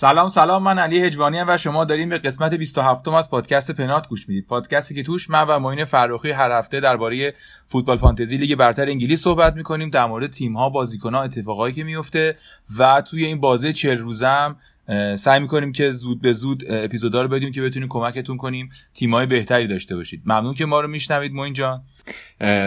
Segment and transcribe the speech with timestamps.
[0.00, 0.62] سلام سلام.
[0.62, 4.46] من علی هجوانی و شما داریم به قسمت 27 از پادکست پنات گوش می‌دید.
[4.46, 7.34] پادکستی که توش من و معین فرخی هر هفته درباره
[7.66, 9.90] فوتبال فانتزی لیگ برتر انگلیس صحبت می‌کنیم.
[9.90, 12.36] در مورد تیم ها بازیکن ها اتفاقایی که میفته
[12.78, 14.56] و توی این بازه چهل روزم
[15.16, 19.66] سعی می‌کنیم که زود به زود اپیزودا رو بدیم که بتونیم کمکتون کنیم تیمای بهتری
[19.66, 20.22] داشته باشید.
[20.26, 21.82] ممنون که ما رو میشنوید موین جان.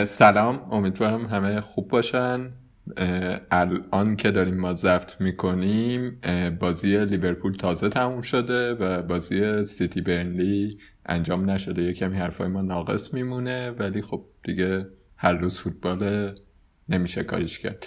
[0.05, 0.71] سلام.
[0.71, 2.49] امیدوارم همه خوب باشن.
[3.51, 6.21] الان که داریم ما ضبط می‌کنیم
[6.59, 11.83] بازی لیورپول تازه تموم شده و بازی سیتی برنلی انجام نشده.
[11.83, 14.85] یه کمی حرفای ما ناقص میمونه ولی خب دیگه
[15.17, 16.35] هر روز فوتبال
[16.89, 17.85] نمیشه کاریش کرد.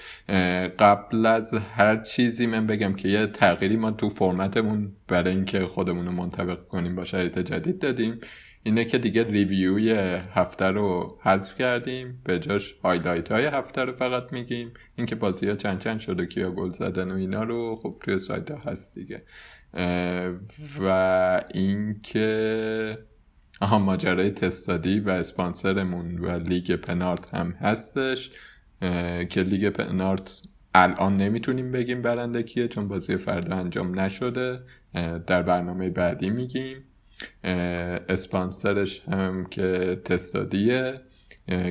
[0.78, 6.06] قبل از هر چیزی من بگم که یه تغییری ما تو فرمتمون برای اینکه خودمون
[6.06, 8.20] رو منطبق کنیم با شرایط جدید دادیم.
[8.66, 9.91] اینه که دیگه review ی
[10.34, 14.72] هفته رو حذف کردیم به جاش highlight های هفته رو فقط میگیم.
[14.96, 18.18] اینکه بازی ها چند چند شد و کیا گل زدن و اینا رو خب توی
[18.18, 19.22] سایت ها هست دیگه.
[20.80, 22.98] و اینکه
[23.60, 28.30] آها ماجرای تستادی و اسپانسرمون و لیگ پنارت هم هستش.
[29.28, 30.42] که لیگ پنارت
[30.74, 34.58] الان نمی‌تونیم بگیم برنده کیه چون بازی فردا انجام نشده.
[35.26, 36.84] در برنامه بعدی میگیم.
[38.08, 40.94] اسپانسرش هم که تستادیه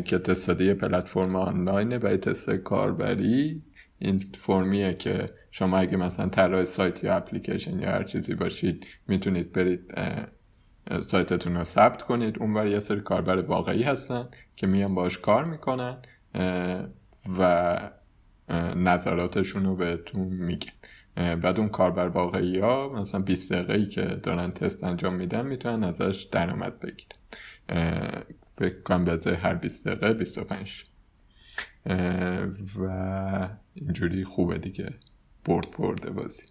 [0.06, 3.62] که تستادی پلتفرم آنلاینه برای تست کاربری.
[4.00, 9.52] این فرمیه که شما اگه مثلا طراح سایت یا اپلیکیشن یا هر چیزی باشید می‌تونید
[9.52, 9.82] برید
[11.02, 12.40] سایتتون رو ثبت کنید.
[12.40, 15.98] اونور یه سری کاربر واقعی هستن که میان باش کار می‌کنن
[17.40, 17.80] و
[18.76, 20.72] نظراتشون رو بهتون میگن.
[21.16, 25.84] بعد اون کاربر واقعی ها مثلا 20 دقیقه ای که دارن تست انجام میدن می‌تونن
[25.84, 27.18] ازش درآمد بگیرن.
[28.58, 30.84] فکر کنم به هر 20 دقیقه 25
[32.80, 34.90] و اینجوری خوبه دیگه.
[35.46, 36.44] برد برده بازی.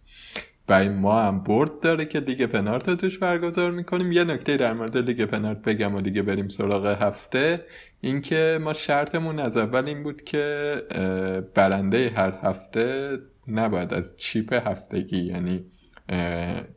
[0.68, 4.12] و ما هم برد داره که دیگه پنارت رو توش برگزار می‌کنیم.
[4.12, 7.66] یه نکته در مورد لیگ پنارت بگم و دیگه بریم سراغ هفته.
[8.00, 10.76] اینکه ما شرطمون از اول این بود که
[11.54, 15.64] برنده هر هفته نباید از chip هفتگی یعنی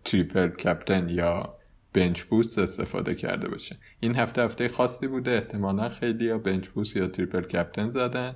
[0.04, 1.58] triple captain یا
[1.94, 3.76] bench boost استفاده کرده باشه.
[4.00, 8.36] این هفته هفته خاصی بوده احتمالا خیلی یا bench boost یا triple captain زدن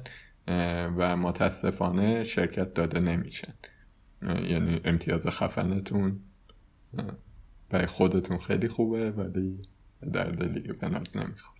[0.97, 3.53] و متاسفانه شرکت داده نمیشن.
[4.23, 6.19] یعنی امتیاز خفنتون
[7.69, 9.61] برای خودتون خیلی خوبه ولی
[10.13, 11.55] در لیگ پنالت نمی‌خواد.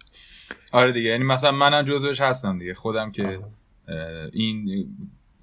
[0.72, 3.40] آره دیگه یعنی مثلا منم جزوش هستم دیگه خودم که
[4.34, 4.88] این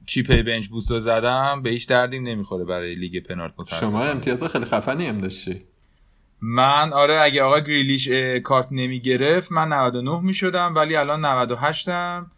[0.07, 3.91] چیپ بنچ بوست رو زدم به هیچ دردی نمی‌خوره برای لیگ پنالت متاسفانه.
[3.91, 5.63] شما امتیاز خیلی خفنی هم داشتی.
[6.41, 8.09] من آره اگه آقا گریلیش
[8.45, 12.31] کارت نمی گرفت من 99 می شدم ولی الان 98 م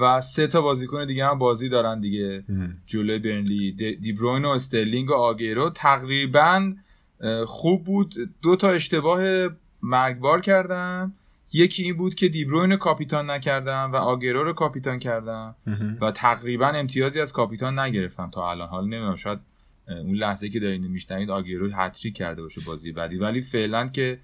[0.00, 2.44] و سه تا بازیکن دیگه هم بازی دارن دیگه.
[2.86, 5.70] جلوی برنلی دیبروین و استرلینگ و آگیرو.
[5.70, 6.72] تقریبا
[7.46, 8.14] خوب بود.
[8.42, 9.48] دو تا اشتباه
[9.82, 11.12] مرگبار کردم.
[11.52, 15.56] یکی این بود که دیبروین رو کاپیتان نکردم و آگیرو رو کاپیتان کردم
[16.00, 18.68] و تقریبا امتیازی از کاپیتان نگرفتم تا الان.
[18.68, 19.38] حالا نمی‌دونم شاید
[19.88, 23.16] اون لحظه که دارین میشنید آگیرو هتریک کرده باشه بازی بعدی.
[23.16, 24.18] ولی فعلا که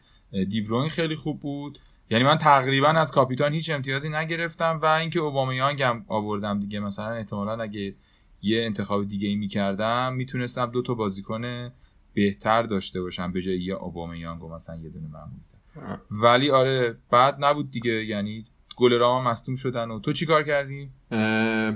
[0.49, 1.79] دیبروین خیلی خوب بود.
[2.11, 6.81] یعنی من تقریبا از کاپیتان هیچ امتیازی نگرفتم و اینکه اوبامیانگ هم آوردم دیگه.
[6.81, 7.95] مثلا احتمالا اگه
[8.43, 11.71] یه انتخاب دیگه ای می‌کردم می‌تونستم دو تا بازیکن
[12.15, 15.52] بهتر داشته باشم به جای یه اوبامیانگ و مثلا یه دونه محمود
[16.11, 18.05] ولی آره بعد نبود دیگه.
[18.05, 18.45] یعنی
[18.77, 20.91] گل راما مصدوم شدن و تو چی کار کردی؟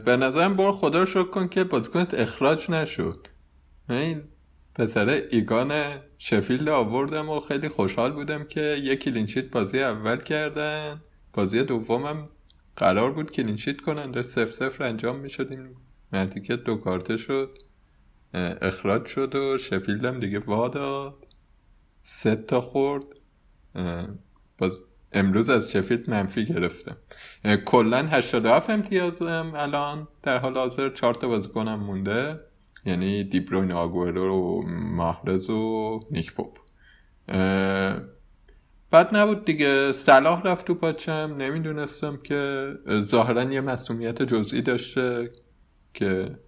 [0.05, 3.29] به نظرم برو خدا رو شکر کن که بازیکنت اخراج نشد.
[3.91, 4.23] این
[4.75, 5.73] پسر ایگان
[6.19, 11.01] شفیلد آوردم و خیلی خوشحال بودم که یک clean sheet بازی اول کردن.
[11.33, 12.29] بازی دومم
[12.77, 14.11] قرار بود clean sheet کنن.
[14.11, 15.77] در صفر صفر انجام می شدیم
[16.13, 17.59] مردی که دو کارته شد
[18.63, 21.27] اخراج شد و شفیلدم دیگه واداد.
[22.03, 23.05] سه تا خورد.
[24.59, 24.81] باز
[25.13, 26.97] امروز از شفیلد منفی گرفتم.
[27.65, 32.41] کلا 87 امتیازم الان در حال حاضر چهار تا بازیکنم مونده.
[32.85, 36.59] یعنی دیبروین آگورو و ماهرز و نیک پوپ.
[38.91, 39.93] بعد نبود دیگه.
[39.93, 41.35] صلاح رفت تو پاچم.
[41.39, 42.71] نمی‌دونستم که
[43.03, 45.31] ظاهرا یه مسئولیت جزئی داشته
[45.95, 46.39] که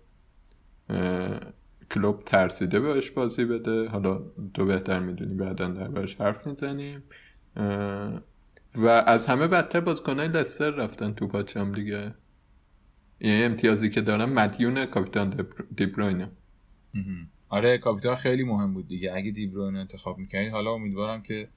[1.91, 3.89] کلوب ترسیده بهش بازی بده.
[3.89, 4.23] حالا
[4.55, 7.03] تو بهتر می‌دونی بعدا در حرف می‌زنیم.
[8.75, 12.15] و از همه بدتر بازیکنای لستر رفتن تو پاچم دیگه.
[13.21, 15.47] یه امتیازی که دارم مدیون کاپیتان
[15.77, 16.31] دیبروینه.
[17.49, 19.13] آره کاپیتان خیلی مهم بود دیگه.
[19.15, 21.49] اگه دیبروین انتخاب می‌کنید حالا امیدوارم که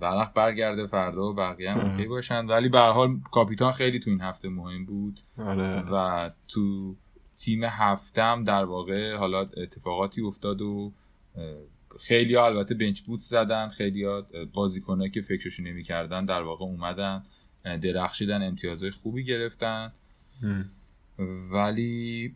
[0.00, 2.46] ورق برگرده فردا و بقیه هم اوکی باشن.
[2.46, 5.20] ولی به حال کاپیتان خیلی تو این هفته مهم بود.
[5.38, 5.82] آره.
[5.92, 6.94] و تو
[7.36, 10.92] تیم هفتم در واقع حالا اتفاقاتی افتاد و
[12.00, 17.22] خیلی ها البته بنچ بوت زدن خیلی ها بازیکنایی که فکرشو نمی‌کردن در واقع اومدن
[17.82, 19.92] درخشیدن امتیازهای خوبی گرفتن.
[21.52, 22.34] ولی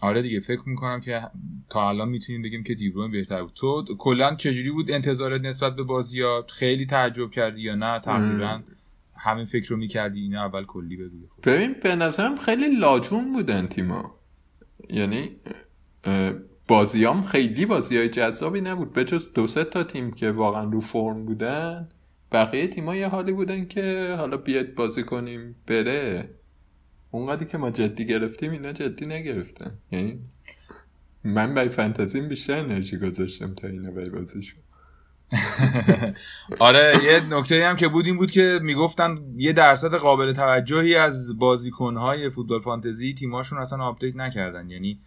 [0.00, 1.22] آره دیگه فکر می‌کنم که
[1.70, 3.52] تا الان می‌تونیم بگیم که دیبروین بهتر بود.
[3.54, 8.60] تو کلا چجوری بود انتظارت نسبت به بازیات خیلی تعجب کردی یا نه؟ تقریبا.
[9.18, 11.16] همین فکر رو می‌کردی اینا اول کلی بگو.
[11.42, 14.18] ببین به نظرم خیلی لاجون بودن تیما
[14.90, 15.36] یعنی
[16.68, 18.92] بازیام خیلی بازی های جذابی نبود.
[18.92, 21.88] به جز دو سه تا تیم که واقعا رو فرم بودن
[22.32, 26.30] بقیه تیما یه حالی بودن که حالا بیاد بازی کنیم بره.
[27.10, 29.78] اونقدری که ما جدی گرفتیم اینا جدی نگرفتن.
[29.92, 30.20] یعنی
[31.24, 34.60] من برای فانتزیم بیشتر انرژی گذاشتم تا اینا برای بازیشون.
[36.58, 41.38] آره یه نکته هم که بود این بود که می‌گفتن یه درصد قابل توجهی از
[41.38, 44.70] بازیکنهای فوتبال فانتزی تیماشون اصلا update نکردن.
[44.70, 45.00] یعنی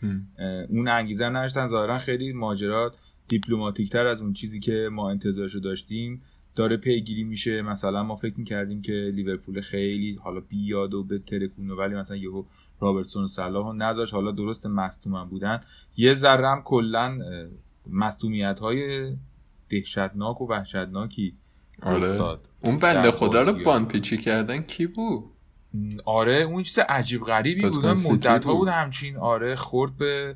[0.70, 1.68] اون انگیزه نداشتن.
[1.68, 2.96] ظاهرا خیلی ماجرات
[3.28, 6.22] دیپلماتیک تر از اون چیزی که ما انتظارشو داشتیم.
[6.56, 7.62] داره پیگیری میشه.
[7.62, 12.44] مثلا ما فکر می‌کردیم که لیورپول خیلی حالا بیاد و به ترکونه ولی مثلا یهو
[12.80, 15.60] رابرتسون و صلاح نذاش حالا درست مصدوم بودن.
[15.98, 17.20] یه ذره کلا
[17.90, 19.12] مصدومیت های
[19.72, 21.38] دهشتناک و وحشتناکی
[21.82, 22.10] آره.
[22.10, 22.50] افتاد.
[22.60, 25.24] اون بنده خدا رو بان پیچی کردن کی بود؟
[26.06, 27.86] آره اون چیز عجیب غریبی بود.
[27.86, 30.36] مدت ها بود؟ همچین آره خورد به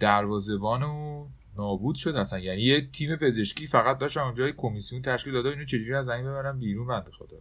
[0.00, 2.38] دروازبان و نابود شد اصلا.
[2.38, 6.58] یعنی یه تیم پزشکی فقط داشت اونجا کمیسیون تشکیل داده اینو چجوری از این ببرن
[6.58, 7.36] بیرون بنده خدا.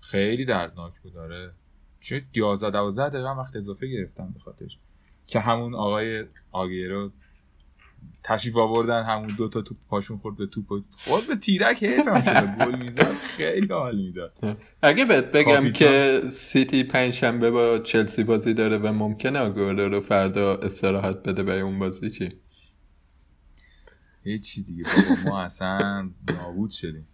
[0.00, 1.52] خیلی دردناک بود آره.
[2.00, 4.78] چه 11 12 دقیقه وقت اضافه گرفتن به خاطرش
[5.26, 7.10] که همون آقای آگیرو
[8.24, 10.66] تشریف آوردن همون دو تا توپ پاشون خورد به توپ
[10.96, 12.54] خورد به تیرک حیفم شده.
[12.66, 14.56] گل می‌زد خیلی حال می‌داد.
[14.82, 20.00] اگه بهت بگم که سیتی پنج شنبه با چلسی بازی داره و ممکنه آگورو رو
[20.00, 22.28] فردا استراحت بده برای اون بازی چی؟
[24.24, 27.08] هیچی دیگه بابا ما اصلا نابود شدیم.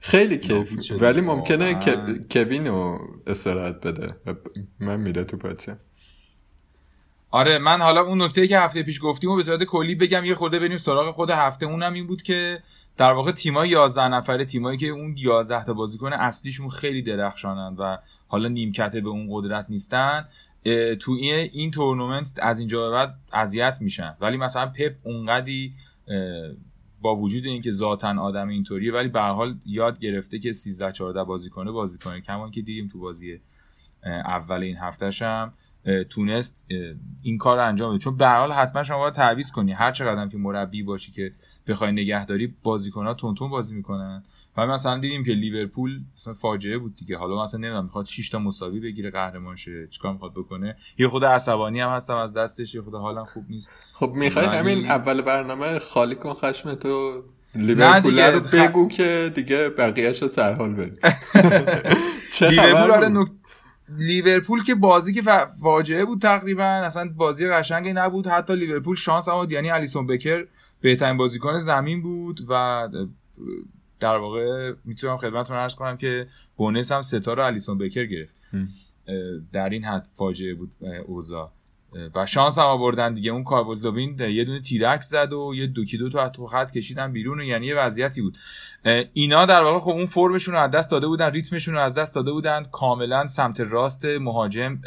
[0.00, 0.92] خیلی کیف.
[1.00, 1.74] ولی ممکنه
[2.30, 4.16] کوین رو استراحت بده.
[4.80, 5.76] من میره تو پاچه.
[7.30, 10.34] آره من حالا اون نکته که هفته پیش گفتیم و به صورت کلی بگم یه
[10.34, 12.62] خورده بریم سراغ خود هفته اونم این بود که
[12.96, 17.96] در واقع تیمای 11 نفره تیمایی که اون 11 تا بازیکن اصلیشون خیلی درخشانن و
[18.28, 20.28] حالا نیمکته به اون قدرت نیستن
[21.00, 24.16] تو این این تورنمنت از اینجا به بعد اذیت میشن.
[24.20, 25.74] ولی مثلا پپ اونقدی
[27.00, 31.72] با وجود اینکه ذاتا آدم اینطوریه ولی به حال یاد گرفته که 13 14 بازیکن
[31.72, 33.40] بازیکن کمان که دیدیم تو بازی
[34.04, 35.52] اول این هفتهش هم
[36.10, 36.64] تونست
[37.22, 37.98] این کار رو انجام بده.
[38.04, 39.72] چون به حال حتما شما باید تعویض کنی.
[39.72, 41.32] هر چقدر که مربی باشی که
[41.66, 44.22] بخوای نگهداری بازیکن ها تون بازی می‌کنن.
[44.56, 47.16] و مثلا دیدیم که لیورپول مثلا فاجعه بود دیگه.
[47.16, 49.88] حالا مثلا نمی‌دونم می‌خواد 6 تا مساوی بگیره قهرمان شه.
[49.90, 53.70] چیکار می‌خواد بکنه؟ یه خود عصبانی هم هستم از دستش یه خود حالم خوب نیست.
[53.92, 57.22] خب می‌خوای همین اول برنامه خالی کن خشم تو
[57.54, 60.98] لیورپول رو بگو که دیگه بقیه‌اشو سرحال بریم
[62.40, 63.08] لیورپول آره
[63.88, 65.22] لیورپول که بازی که
[65.62, 68.26] فاجعه بود تقریبا اصلا بازی قشنگی نبود.
[68.26, 70.46] حتی لیورپول شانس هم یعنی الیسون بکر
[70.80, 72.88] بهترین بازیکن زمین بود و
[74.00, 78.34] در واقع می‌تونم خدمتتون عرض کنم که بونس هم ستاره الیسون بکر گرفت.
[79.52, 80.70] در این حد فاجعه بود
[81.06, 81.52] اوزا
[82.14, 83.30] و شانس هم آوردن دیگه.
[83.30, 87.40] اون کارولدوین یه دونه تیرک زد و یه دوکی دو تا تو خط کشیدن بیرون
[87.40, 88.38] و یعنی یه وضعیتی بود.
[89.12, 92.14] اینا در واقع خب اون فرمشون رو از دست داده بودن ریتمشون رو از دست
[92.14, 92.64] داده بودن.
[92.64, 94.78] کاملا سمت راست مهاجم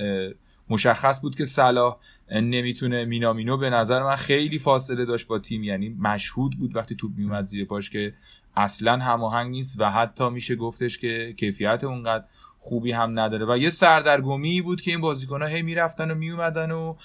[0.69, 1.97] مشخص بود که صلاح
[2.31, 5.63] نمی‌تونه مینامینو به نظر من خیلی فاصله داشت با تیم.
[5.63, 8.13] یعنی مشهود بود وقتی توپ میومد زیر پاش که
[8.55, 12.23] اصلا هماهنگ نیست و حتی میشه گفتش که کیفیت اونقدر
[12.63, 13.45] خوبی هم نداره.
[13.45, 16.95] و یه سردرگمی بود که این بازیکن‌ها هی می‌رفتن و میومدن و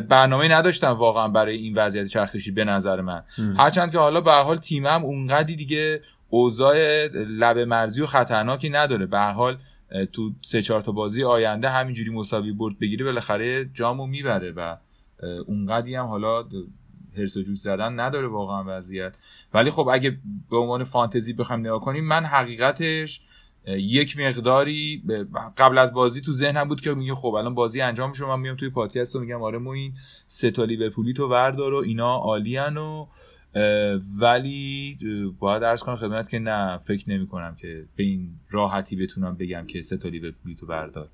[0.00, 3.22] برنامه نداشتن واقعا برای این وضعیت چرخشی به نظر من.
[3.58, 9.06] هرچند که حالا به حال تیمم اونقدی دیگه اوضاع لب مرزی و خطرناکی نداره.
[9.06, 9.58] به حال
[10.12, 14.76] تو سه چهار تا بازی آینده همینجوری مساوی برد بگیره بالاخره جامو می‌بره و
[15.46, 16.44] اونقدی هم حالا
[17.18, 19.16] هرس و جوش زدن نداره واقعا وضعیت.
[19.54, 20.18] ولی خب اگه
[20.50, 23.20] به عنوان فانتزی بخوام نگاه کنیم من حقیقتش
[23.78, 25.02] یک مقداری
[25.56, 28.56] قبل از بازی تو ذهنم بود که میگه خب الان بازی انجام شد من میام
[28.56, 29.92] توی پادکست و میگم آره ما این
[30.26, 33.06] سه تا لیورپولی تو وردار و اینا عالیان و
[34.20, 34.98] ولی
[35.38, 39.66] باید عرض کنم خدمت که نه فکر نمی کنم که به این راحتی بتونم بگم
[39.66, 41.08] که سه تا لیورپولی تو وردار.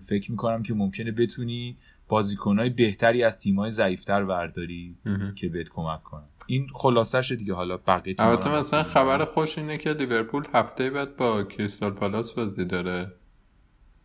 [0.00, 1.76] فکر می‌کنم که ممکنه بتونی
[2.08, 4.96] بازیکنهای بهتری از تیمای ضعیفتر ورداری
[5.34, 6.24] که بهت کمک کنن.
[6.46, 7.54] این خلاصش دیگه.
[7.54, 12.64] حالا بقیه البته مثلا خبر خوش اینه که لیورپول هفته بعد با کریستال پالاس بازی
[12.64, 13.12] داره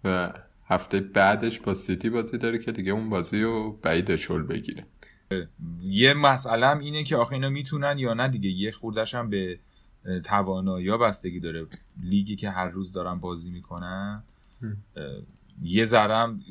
[0.03, 0.33] و
[0.65, 4.85] هفته بعدش با سیتی بازی داره که دیگه اون بازی رو بعید شل بگیره.
[5.81, 8.49] یه مسئله اینه که آخه اینا می‌تونن یا نه دیگه.
[8.49, 9.59] یه خوردش هم به
[10.23, 11.67] توانایی بستگی داره.
[12.03, 14.23] لیگی که هر روز دارن بازی می‌کنن
[15.61, 16.41] یه ذرم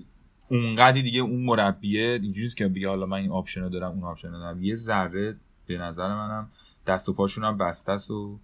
[0.49, 4.29] اونقدی دیگه اون مربیه اینجوریه که بگه حالا من این option رو دارم اون option
[4.29, 4.63] رو دارم.
[4.63, 6.49] یه ذره به نظر منم
[6.87, 8.39] دست و پاشون هم بسته است و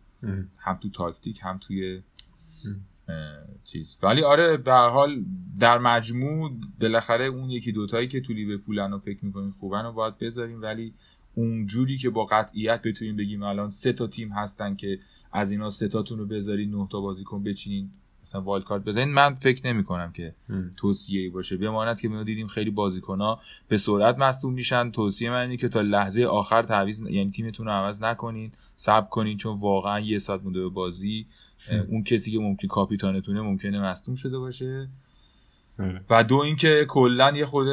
[0.59, 2.03] هم تو تاکتیک هم توی
[3.65, 3.97] چیز.
[4.03, 5.25] ولی آره به حال
[5.59, 10.19] در مجموع بالاخره اون یکی دوتایی که تو لیورپولن رو فکر می‌کنیم خوبن رو باید
[10.19, 10.95] بذاریم ولی
[11.35, 14.99] اونجوری که با قطعیت بتونیم بگیم الان سه تا تیم هستن که
[15.33, 17.91] از اینا سه تاتون رو بذارین نه تا بازیکن بچینین
[18.23, 20.35] مثلا وایلد کارت بزنین من فکر نمی کنم که
[20.77, 21.57] توصیه باشه.
[21.57, 24.91] بماند که ما دیدیم خیلی بازیکن ها به سرعت مصدوم میشن.
[24.91, 28.53] توصیه من اینه که تا لحظه آخر تعویض یعنی تیمتون رو عوض نکنین.
[28.75, 31.27] صبر کنین چون واقعا یه ساعت مونده به بازی.
[31.89, 34.89] اون کسی که ممکن کاپیتانتونه ممکنه مصدوم شده باشه.
[35.79, 36.05] آره.
[36.11, 37.67] و دو اینکه کلا یه خود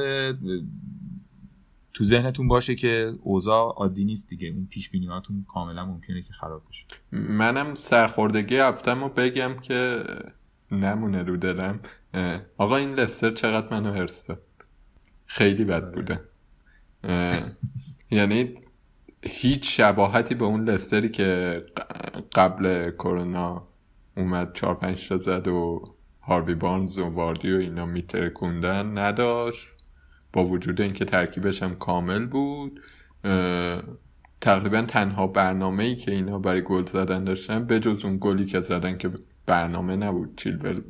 [1.93, 4.47] تو ذهنتون باشه که اوضاع عادی نیست دیگه.
[4.47, 6.85] اون پیش بینیاتون کاملا ممکنه که خراب بشه.
[7.11, 10.03] منم سرخوردگی هفتمو بگم که
[10.71, 11.79] نمونه رو دلم
[12.57, 14.27] آقا این لستر چقدر منو هرس
[15.25, 15.95] خیلی بد آره.
[15.95, 16.21] بوده.
[18.11, 18.53] یعنی
[19.23, 21.61] هیچ شباهتی به اون لستری که
[22.35, 23.67] قبل کرونا
[24.17, 25.81] اومد چهار پنج تا زد و
[26.21, 29.67] هاروی بارنز و واردی و اینا میترکوندن نداشت.
[30.33, 32.81] با وجود اینکه ترکیبش هم کامل بود.
[34.41, 38.59] تقریبا تنها برنامه ای که اینا برای گل زدن داشتن به جز اون گلی که
[38.59, 39.09] زدن که
[39.49, 40.37] برنامه نبود.
[40.37, 40.81] چیلول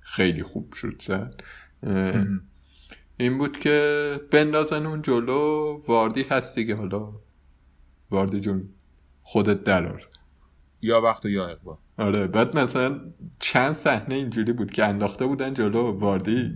[0.00, 1.40] خیلی خوب شد زد.
[3.16, 5.80] این بود که بندازن اون جلو.
[5.88, 6.76] واردی هست دیگه.
[6.76, 7.12] حالا
[8.10, 8.68] واردی جون
[9.22, 10.08] خودت درار
[10.82, 11.76] یا وقت و یا اقبال.
[11.98, 13.00] آره بعد مثلا
[13.38, 16.54] چند صحنه اینجوری بود که انداخته بودن جلو واردی.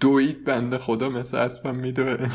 [0.00, 2.28] دوید بنده خدا مثل اسبم میدوه.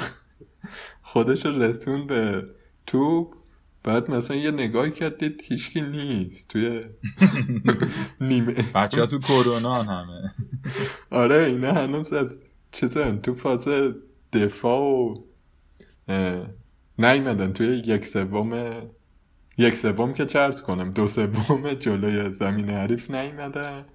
[1.11, 2.45] خودش رسون به
[2.87, 3.38] توپ.
[3.83, 6.83] بعد مثلا یه نگاهی کردید هیچکی نیست توی
[8.21, 8.53] نیمه.
[8.75, 10.31] بچه ها تو کرونا همه.
[11.11, 12.39] آره اینا هنوز از
[12.71, 13.67] چیزن تو فاز
[14.33, 15.13] دفاع و
[16.99, 18.73] نیمدن توی یک سوم
[19.57, 20.91] یک سوم که چرز کنم.
[20.93, 23.85] دو سوم جلوی زمین حریف نیمدن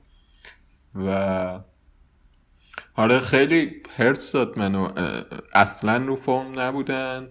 [0.94, 1.60] و
[2.94, 4.92] آره خیلی هرس داد منو.
[5.54, 7.28] اصلا رو فرم نبودن.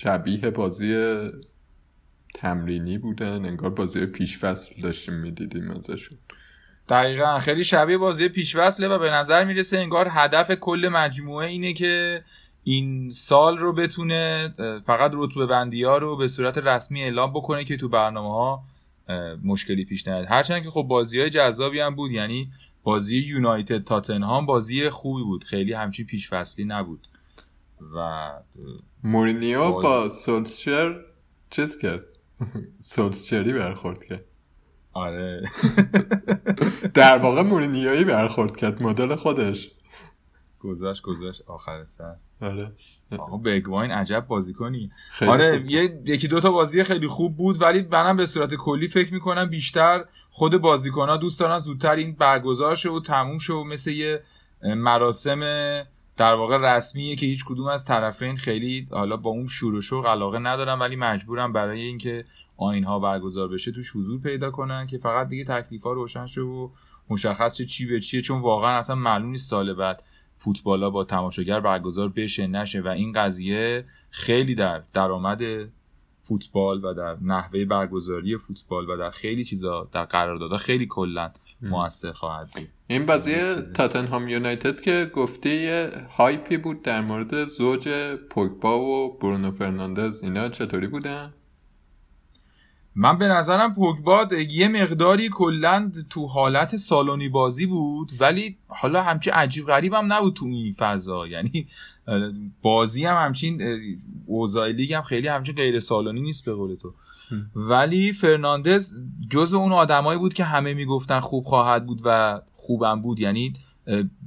[0.00, 1.16] شبیه بازی
[2.34, 6.18] تمرینی بودن انگار بازی پیش فصل داشتیم می‌دیدیم ازشون.
[6.88, 7.38] دقیقا.
[7.38, 12.24] خیلی شبیه بازی پیش و به نظر می‌رسه انگار هدف کل مجموعه اینه که
[12.64, 14.54] این سال رو بتونه
[14.86, 18.64] فقط رتبه بندی ها رو به صورت رسمی اعلام بکنه که تو برنامه ها
[19.44, 20.26] مشکلی پیش نیاد.
[20.28, 22.50] هرچند که خب بازی های جذابی هم بود یعنی
[22.82, 25.44] بازی یونایتد تاتنهام بازی خوبی بود.
[25.44, 27.08] خیلی همچین پیش فصلی نبود.
[27.96, 28.30] و
[29.04, 31.04] مورینیو با سولشر
[31.50, 32.04] چیز کرد؟
[32.80, 34.24] سولشری برخورد کرد.
[34.92, 35.42] آره.
[36.94, 39.70] در واقع مورینیویی برخورد کرد مدل خودش.
[40.60, 42.14] گذاشت گذاشت آخر سر.
[42.40, 42.72] آره.
[43.18, 44.90] آقا بگواین عجب بازی کنی.
[45.20, 49.46] آره یه یکی دوتا بازی خیلی خوب بود ولی منم به صورت کلی فکر می‌کنم
[49.50, 53.90] بیشتر خود بازیکن ها دوست دارن زودتر این برگزار شه و تموم شه و مثل
[53.90, 54.22] یه
[54.62, 55.40] مراسم
[56.18, 60.06] در واقع رسمیه که هیچ کدوم از طرفین خیلی حالا با اون شور و شوق
[60.06, 62.24] علاقه ندارن ولی مجبورن برای اینکه
[62.56, 66.40] آین ها برگزار بشه توش حضور پیدا کنن که فقط دیگه تکلیف ها روشن شه
[66.40, 66.68] و
[67.10, 68.20] مشخص چی به چیه.
[68.20, 70.02] چون واقعا اصلا معلوم نیست سال بعد
[70.36, 75.40] فوتبالا با تماشاگر برگزار بشه نشه و این قضیه خیلی در درآمد
[76.22, 81.30] فوتبال و در نحوه برگزاری فوتبال و در خیلی چیزا در قراردادها خیلی کلا
[81.62, 82.68] موثر خواهد بود.
[82.86, 83.34] این بازی
[83.74, 87.88] تاتنهام یونایتد که گفته یه هایپی بود در مورد زوج
[88.30, 90.22] پوگبا و برونو فرناندز.
[90.22, 91.34] اینا چطوری بودن؟
[92.94, 99.32] من به نظرم پوگبا یه مقداری کلا تو حالت سالونی بازی بود ولی حالا همچین
[99.32, 101.26] عجیب غریب هم نبود تو این فضا.
[101.26, 101.66] یعنی
[102.62, 103.62] بازی هم همچین
[104.26, 106.94] اوضاع لیگ هم خیلی همچین غیر سالونی نیست به قول تو.
[107.54, 108.98] ولی فرناندز
[109.30, 113.20] جز اون آدمایی بود که همه می‌گفتن خوب خواهد بود و خوبم بود.
[113.20, 113.52] یعنی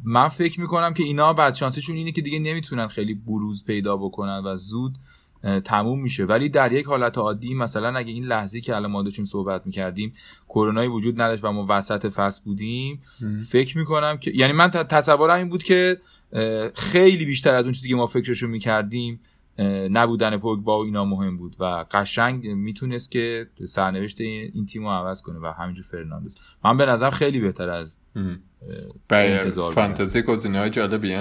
[0.03, 4.41] من فکر می‌کنم که اینا بعد شانسشون اینه که دیگه نمی‌تونن خیلی بروز پیدا بکنن
[4.45, 4.95] و زود
[5.63, 6.25] تموم میشه.
[6.25, 10.13] ولی در یک حالت عادی مثلا اگه این لحظه که الان ما داشتیم صحبت می‌کردیم
[10.49, 13.01] کرونایی وجود نداشت و ما وسط فصل بودیم
[13.49, 15.97] فکر می‌کنم که یعنی من تصورم این بود که
[16.75, 19.19] خیلی بیشتر از اون چیزی که ما فکرشو می‌کردیم
[19.91, 25.21] نبودن پوگبا و اینا مهم بود و قشنگ می‌تونست که سرنوشت این تیم رو عوض
[25.21, 26.35] کنه و همینجور فرناندز.
[26.65, 27.97] من به نظرم خیلی بهتر از
[29.09, 31.15] انتظار فانتزی گزینه های جالبی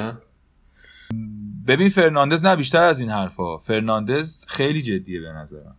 [1.66, 3.58] ببین فرناندز نه بیشتر از این حرفا.
[3.58, 5.76] فرناندز خیلی جدیه به نظرم.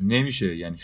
[0.00, 0.76] نمیشه یعنی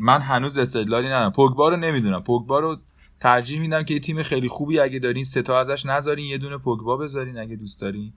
[0.00, 1.32] من هنوز استدلالی ندارم.
[1.32, 2.22] پوگبا رو نمی‌دونم.
[2.22, 2.76] پوگبا رو
[3.20, 6.58] ترجیح میدم که یه تیم خیلی خوبی اگه دارین سه تا ازش نذارین یه دونه
[6.58, 8.12] پوگبا بذارین اگه دوست دارین.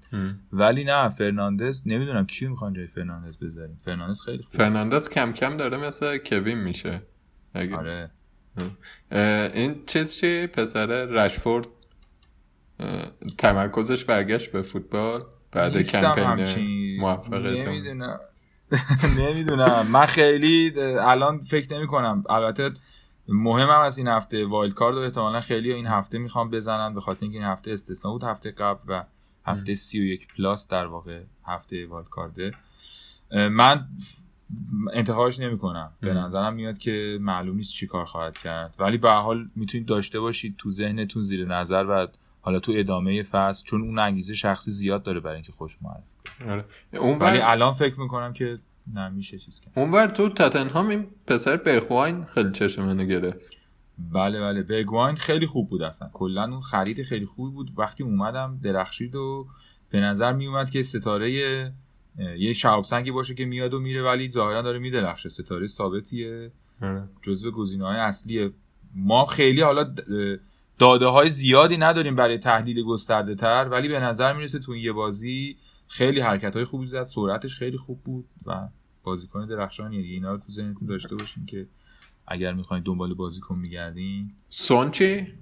[0.53, 3.77] ولی نه فرناندز نمی‌دونم کیو می‌خوان جای فرناندز بذارین.
[3.85, 4.57] فرناندز خیلی خوبه.
[4.57, 7.01] فرناندز کم کم داره مثل کوین میشه.
[7.53, 7.75] اگه...
[7.75, 8.11] آره.
[9.53, 11.67] این چیز چی؟ پسر رشفورد.
[13.37, 18.19] تمرکزش برگشت به فوتبال بعد کمپین موفقیت نمی‌دونم.
[19.19, 19.87] نمی‌دونم.
[19.87, 22.71] من خیلی الان فکر نمی کنم البته
[23.27, 27.23] مهمم از این هفته wild card و احتمالا خیلی این هفته می‌خوام بزنن به خاطر
[27.23, 29.03] اینکه این هفته استثنا بود هفته قبل و
[29.45, 32.51] هفته سی و یک plus در واقع هفته wild card ه.
[33.31, 33.87] من
[34.93, 38.75] انتخابش نمی کنم به نظرم میاد که معلوم نیست چی کار خواهد کرد.
[38.79, 42.07] ولی به حال می‌تونید داشته باشید تو ذهنتون زیر نظر و
[42.41, 46.11] حالا تو ادامه فصل چون اون انگیزه شخصی زیاد داره برای اینکه خوش معرفی
[46.49, 46.65] آره.
[47.17, 48.59] ولی الان فکر می‌کنم که
[48.95, 49.73] نمیشه چیز کرد.
[49.75, 53.53] اونور تو تاتنهام این پسر برخواین خیلی چشم منو گرفت.
[54.13, 54.63] بله بله.
[54.63, 56.09] برگواین خیلی خوب بود اصلا.
[56.13, 57.71] کلا اون خرید خیلی خوبی بود.
[57.77, 59.47] وقتی اومدم درخشید و
[59.89, 61.31] به نظر می اومد که ستاره
[62.37, 65.29] یه شعب سنگی باشه که میاد و میره ولی ظاهرا داره میدرخشه.
[65.29, 66.51] ستاره ثابتیه.
[66.81, 67.09] آره.
[67.21, 68.51] جزو گزینه های اصلیه.
[68.95, 69.95] ما خیلی حالا
[70.79, 74.91] داده های زیادی نداریم برای تحلیل گسترده تر ولی به نظر می‌رسه تو این یه
[74.91, 75.57] بازی
[75.91, 78.67] خیلی حرکت های خوبی زد سرعتش خیلی خوب بود و
[79.03, 81.67] بازیکن درخشانیه دیگه اینا رو تو ذهنتون داشته باشین که
[82.27, 84.33] اگر می‌خواین دنبال بازیکن میگردین.
[84.49, 85.33] سون چی؟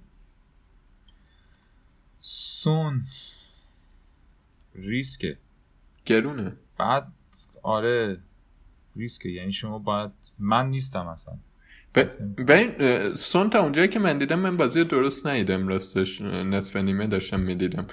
[2.20, 3.04] سون.
[4.76, 5.38] ریسکه.
[6.06, 7.12] گرونه بعد
[7.64, 8.22] آره
[8.96, 9.30] ریسکه.
[9.30, 11.38] یعنی شما باید من نیستم اصلا.
[12.38, 12.74] ببین
[13.16, 17.86] سون تا اونجایی که من دیدم من بازی درست ندیدم راستش نصف نیمه داشتم می‌دیدم.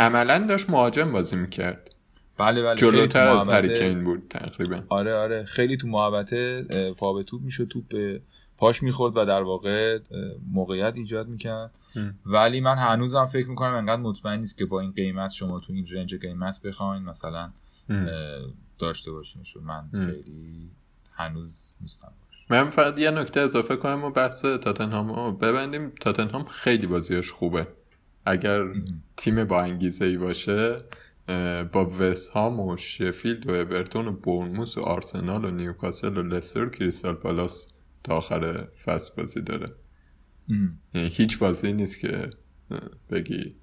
[0.00, 1.90] عملا داشت مهاجم بازی می‌کرد.
[2.38, 4.82] بله بله جلوتر از هریکین بود تقریبا.
[4.88, 6.62] آره آره خیلی تو محوطه
[6.98, 8.20] پا به توپ می‌شد توپ به
[8.58, 9.98] پاش می‌خورد و در واقع
[10.52, 11.70] موقعیت ایجاد می‌کرد.
[12.26, 15.86] ولی من هنوزم فکر می‌کنم انقدر مطمئن نیست که با این قیمت شما تو این
[15.92, 17.50] رنج قیمت بخواین مثلا
[18.78, 20.70] داشته باشینشون من خیلی
[21.12, 22.12] هنوز نیستم.
[22.50, 25.92] من فقط یه نکته اضافه کنم و بحث تاتنهام رو ببندیم.
[26.00, 27.66] تاتنهام خیلی بازیش خوبه.
[28.24, 28.64] اگر
[29.16, 30.76] تیم با انگیزه ای باشه
[31.72, 36.64] با وست هام و شفیلد و اورتون و بورنموس و آرسنال و نیوکاسل و لستر
[36.64, 37.68] و کریستال پالاس
[38.04, 39.72] تا آخر فصل بازی داره.
[40.94, 42.30] یعنی هیچ بازی نیست که
[43.10, 43.56] بگی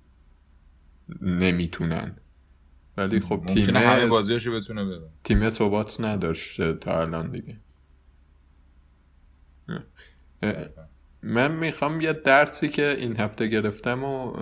[1.22, 2.18] نمی‌تونن.
[2.98, 7.60] ولی خب تیم همه بازیاشو بتونه ببن تیم ثبات نداشته تا الان دیگه.
[11.24, 14.34] من می‌خوام یه درسی که این هفته گرفتم و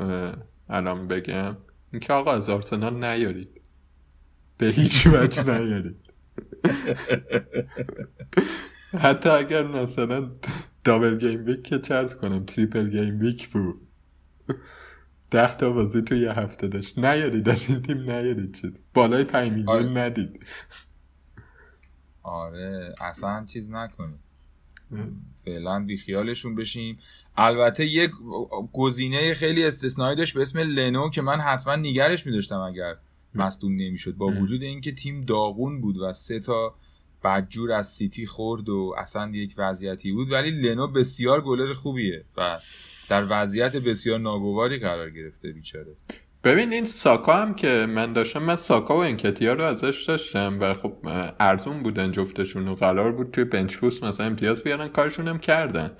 [0.70, 1.58] الان بگم.
[1.92, 3.62] اینکه آقا از آرسنال نیارید.
[4.58, 5.96] به هیچ وجه نیارید.
[9.06, 10.32] حتی اگر مثلا
[10.84, 13.88] double gameweek که چه عرض کنم triple gameweek بود.
[15.32, 16.98] ده تا بازی تو یه هفته داشت.
[17.00, 19.90] نیارید از این تیم نیارید چید بالای پنج میلیون آره.
[19.90, 20.46] ندید.
[22.24, 24.31] آره اصلا چیز نکنید.
[25.46, 26.98] فعلا بیخیالشون بشیم.
[27.38, 28.12] البته یک
[28.74, 32.96] گزینه خیلی استثنایی داشت به اسم لنو که من حتما نگرش میداشتم اگر
[33.36, 34.16] مصدوم نمی‌شد.
[34.16, 36.76] با وجود اینکه تیم داغون بود و سه تا
[37.24, 42.60] بدجور از سیتی خورد و اصلا یک وضعیتی بود ولی لنو بسیار گلر خوبیه و
[43.10, 45.96] در وضعیت بسیار ناگواری قرار گرفته بیچاره.
[46.44, 50.74] ببین این ساکا هم که من داشتم من ساکا و انکتیا رو ازش داشتم و
[50.74, 50.94] خب
[51.40, 55.92] ارزون بودن جفتشون و قرار بود توی بنچ مثلا امتیاز بیارن کارشون هم کردن.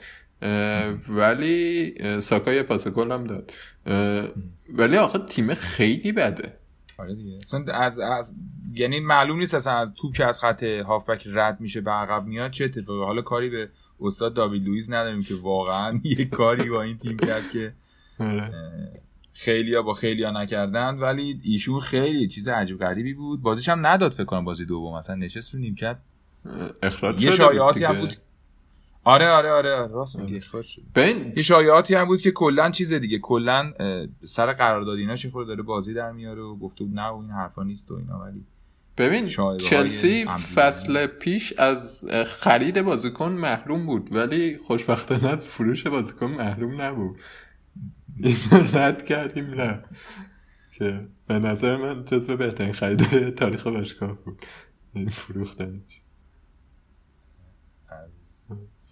[1.10, 3.52] ولی ساکا یه پاس گل هم داد.
[4.70, 6.58] ولی آخه تیم خیلی بده.
[6.98, 7.40] آره دیگه.
[7.74, 8.36] از, از
[8.74, 12.52] یعنی معلوم نیست اصلا از توپ که از خط هافبک رد میشه به عقب میاد
[12.52, 13.06] چه اتفاقی.
[13.06, 13.70] حالا کاری به
[14.02, 17.74] استاد داوید لوئیس نداریم که واقعا یه کاری با این تیم کرد که
[18.20, 18.52] آره.
[19.34, 23.42] خیلیا با خیلیا نکردن ولی ایشون خیلی چیز عجیب غریبی بود.
[23.42, 25.98] بازیش هم نداد فکر کنم بازی دوم مثلا نشست رو نیمکت.
[26.84, 28.14] اخراج یه شایعاتی هم بود.
[29.04, 29.88] آره آره آره.
[29.88, 30.82] راست میگی اخراج شد
[31.38, 33.74] یه شایعاتی هم بود که کلا چیز دیگه کلا
[34.24, 37.64] سر قرارداد اینا چه داره بازی در میاره و گفته بود نه و این حرفا
[37.64, 38.46] نیست و اینا ولی
[38.98, 46.82] ببین چلسی فصل پیش از خرید بازیکن محروم بود ولی خوشبختانه از فروش بازیکن محروم
[46.82, 47.16] نبود.
[48.24, 49.84] اینو رد کردیم نه.
[50.72, 54.42] که به نظر من جزو بهترین خرید تاریخ باشگاه بود.
[54.94, 56.02] این فروختنش.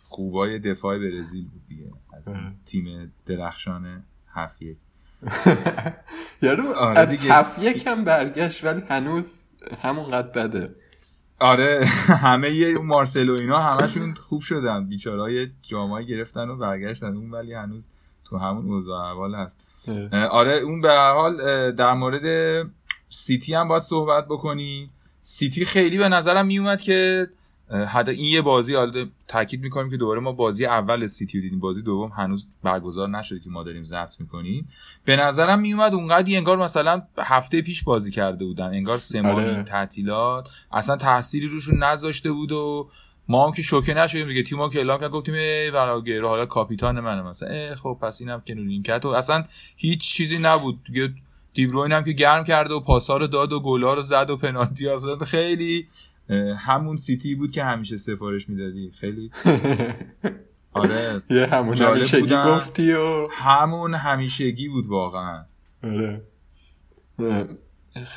[0.04, 1.92] خوبای دفاع برزیل بود دیگه.
[2.14, 2.24] از
[2.66, 4.78] تیم درخشان هفت یک.
[6.42, 7.14] یارو آره از.
[7.14, 9.44] هفت یکم برگشت ولی هنوز
[9.82, 10.76] همونقدر بده.
[11.40, 11.86] آره
[12.26, 14.90] همه یه مارسلو اینا همشون خوب شدن.
[14.90, 17.16] بیچارهای جامعه گرفتن و برگشتن.
[17.16, 17.88] اون ولی هنوز
[18.30, 19.68] تو همون اوضاع احوال هست.
[20.32, 22.68] آره اون به هر حال در مورد
[23.10, 24.90] سیتی هم باید صحبت بکنی.
[25.22, 27.28] سیتی خیلی به نظرم میومد که
[27.88, 31.60] حتی این یه بازی حالا تاکید می‌کنیم که دوباره ما بازی اول سیتی رو دیدیم.
[31.60, 34.70] بازی دوم هنوز برگزار نشده که ما داریم ضبط می‌کنیم.
[35.06, 38.66] به نظرم میومد اونقدی انگار مثلا هفته پیش بازی کرده بودن.
[38.66, 39.50] انگار سه ماه آره.
[39.50, 42.90] این تعطیلات اصلا تأثیری روشون نذاشته بود و
[43.30, 44.44] ما هم که شوکه نشدیم دیگه.
[44.44, 45.70] تیمو که اعلام کرد گفتیم ای
[46.22, 47.22] حالا کاپیتان منه.
[47.22, 49.44] مثلا ای خب پس اینم که نورین کرد و اصلا
[49.76, 50.80] هیچ چیزی نبود.
[50.84, 51.14] دیگه
[51.54, 54.90] دیبروین هم که گرم کرده و پاسا رو داد و گلا رو زد و پنالتی
[54.90, 55.88] اصلا خیلی
[56.58, 58.92] همون سیتی بود که همیشه سفارش می‌دادی.
[58.92, 59.32] خیلی.
[60.74, 61.22] آره.
[61.30, 62.36] یه همون همیشگی.
[62.36, 65.46] گفتی و همون همیشگی بود واقعا.
[65.84, 66.22] آره.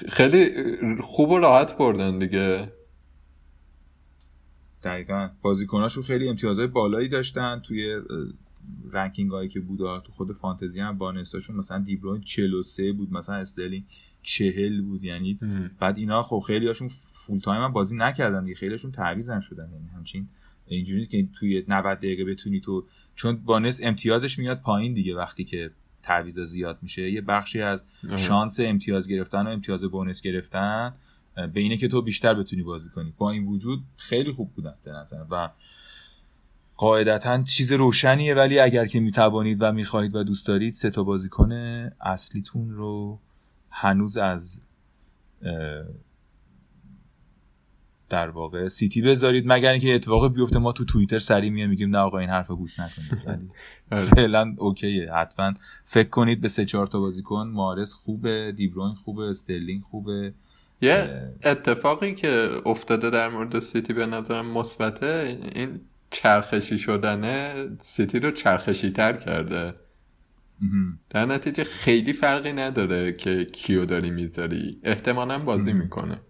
[0.09, 0.51] خیلی
[1.03, 2.73] خوب و راحت بردن دیگه.
[4.85, 5.31] دقیقا.
[5.43, 7.59] بازیکناشون خیلی امتیازهای بالایی داشتن.
[7.59, 8.01] توی
[8.93, 13.37] ranking هایی که بود تو خود فانتزی هم bonus اشون مثلا دیبروین 43 بود مثلا
[13.37, 13.85] استرلینگ
[14.23, 15.05] 40 بود.
[15.05, 15.39] یعنی
[15.79, 18.57] بعد اینا خب خیلی هاشون full time هم بازی نکردن دیگه.
[18.57, 19.71] خیلی هاشون تعویض هم شدن.
[19.73, 20.29] یعنی همچین
[20.67, 25.71] اینجوری که توی 90 دقیقه بتونی تو چون bonus امتیازش میاد پایین دیگه وقتی که
[26.03, 27.11] تعویض زیاد میشه.
[27.11, 27.85] یه بخشی از.
[28.17, 30.95] شانس امتیاز گرفتن و امتیاز bonus گرفتن
[31.35, 33.13] به اینه که تو بیشتر بتونی بازی کنی.
[33.19, 35.51] با این وجود خیلی خوب بودن به نظر و
[36.77, 41.53] قاعدتا چیز روشنیه ولی اگر که می‌توانید و می‌خواهید و دوست دارید سه تا بازیکن
[42.01, 43.19] اصلیتون رو
[43.71, 44.61] هنوز از
[48.13, 49.45] در واقع سیتی بذارید.
[49.47, 52.81] مگر اینکه اتفاق بیفته ما تو توییتر سریع میایم میگیم نه آقا این حرف گوش
[52.81, 53.51] نکنید.
[53.93, 54.05] آره.
[54.05, 55.15] فعلا OK ه.
[55.15, 55.53] حتما.
[55.85, 57.49] فکر کنید به سه چهار تا بازیکن.
[57.49, 60.35] مارز خوبه دیبروین خوبه استرلینگ خوبه.
[60.83, 68.31] یه اتفاقی که افتاده در مورد سیتی به نظرم مثبته این چرخشی شدنه سیتی رو
[68.31, 69.75] چرخشی تر کرده.
[71.11, 74.81] در نتیجه خیلی فرقی نداره که کیو داری می‌ذاری.
[74.85, 75.73] احتمالا بازی.
[75.73, 76.21] می‌کنه.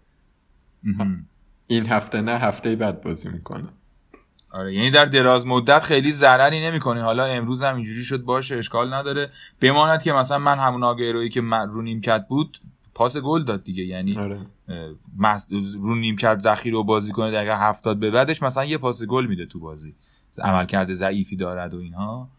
[1.67, 3.67] این هفته نه هفته بعد بازی می‌کنه.
[4.51, 6.99] آره یعنی در دراز مدت خیلی ضرری نمی‌کنی.
[6.99, 9.31] حالا امروز هم اینجوری شد باشه اشکال نداره.
[9.61, 12.61] بماند که مثلا من همون آگیرویی که من رو نیمکت بود
[12.93, 13.83] پاس گل داد دیگه.
[13.83, 14.39] یعنی آره.
[15.79, 19.45] رو نیمکت ذخیره و بازی کنه دقیقه هفتاد به بعدش مثلا یه پاس گل میده
[19.45, 19.95] تو بازی.
[20.37, 22.29] عملکرد ضعیفی دارد و اینها.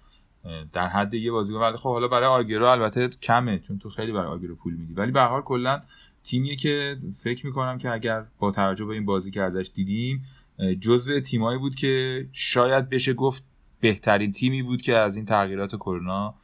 [0.72, 1.58] در حد یه بازیکن.
[1.58, 5.12] ولی خب حالا برای آگیرو البته کمه چون تو خیلی برای آگیرو پول میدی ولی
[5.12, 5.80] به هر حال کلا
[6.22, 10.24] تیمیه که فکر می‌کنم که اگر با توجه به این بازی که ازش دیدیم
[10.80, 13.44] جزو تیمایی بود که شاید بشه گفت
[13.80, 16.34] بهترین تیمی بود که از این تغییرات کرونا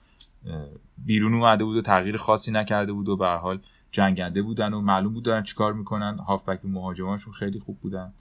[0.99, 4.81] بیرون اومده بود و تغییر خاصی نکرده بود و به هر حال جنگنده بودن و
[4.81, 6.18] معلوم بود دارن چیکار می‌کنن.
[6.18, 8.12] هافبک مهاجمانشون خیلی خوب بودن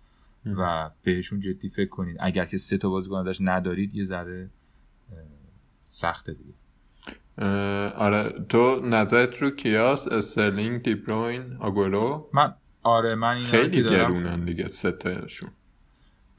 [0.45, 4.49] و بهشون جدی فکر کنید اگر که سه تا بازیکن ازش ندارید یه ذره
[5.85, 6.53] سخته دیگه.
[7.95, 8.33] آره.
[8.49, 12.53] تو نظرت رو کیاس استرلینگ دیبروین آگورو من
[12.83, 15.49] آره من اینا خیلی گرونن دیگه سه تاشون.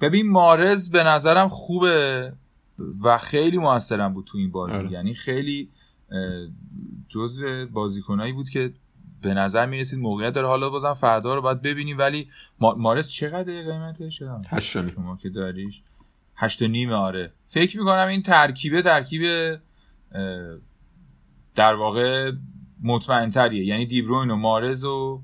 [0.01, 2.33] ببین مارز به نظرم خوبه
[3.03, 4.73] و خیلی موثرم بود تو این بازی.
[4.73, 4.93] آره.
[4.93, 5.71] یعنی خیلی
[7.09, 8.73] جزو بازیکنایی بود که
[9.23, 10.47] به نظر می‌رسید موقعیت داره.
[10.47, 12.29] حالا بازم فردا رو باید ببینیم ولی
[12.61, 14.91] ما- مارز چقدر قیمتش؟ هشت و نیم.
[14.91, 15.83] شما که داریش.
[16.37, 17.33] هشت و نیمه آره.
[17.47, 19.23] فکر می‌کنم این ترکیبه ترکیب
[21.55, 22.33] در واقع
[22.83, 25.21] مطمئن تریه یعنی دیبروین و مارز و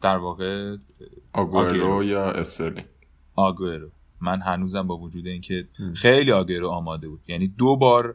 [0.00, 0.76] در واقع
[1.32, 2.04] آگورو.
[2.04, 2.86] یا استرلینگ.
[3.36, 3.88] آگورو
[4.20, 5.68] من هنوزم با وجود اینکه.
[5.94, 7.20] خیلی آگورو آماده بود.
[7.28, 8.14] یعنی دو بار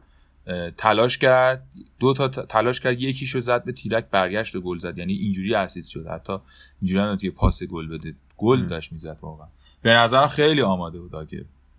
[0.77, 1.63] تلاش کرد
[1.99, 4.97] دو تا تلاش کرد یکیشو زد به تیرک برگشت و گل زد.
[4.97, 6.07] یعنی اینجوری اسیست شد.
[6.07, 6.37] حتی
[6.81, 8.13] اینجوری هم که پاس گل بده.
[8.37, 8.65] گل.
[8.65, 9.47] داشت می‌زد واقعا.
[9.81, 11.15] به نظرم خیلی آماده بود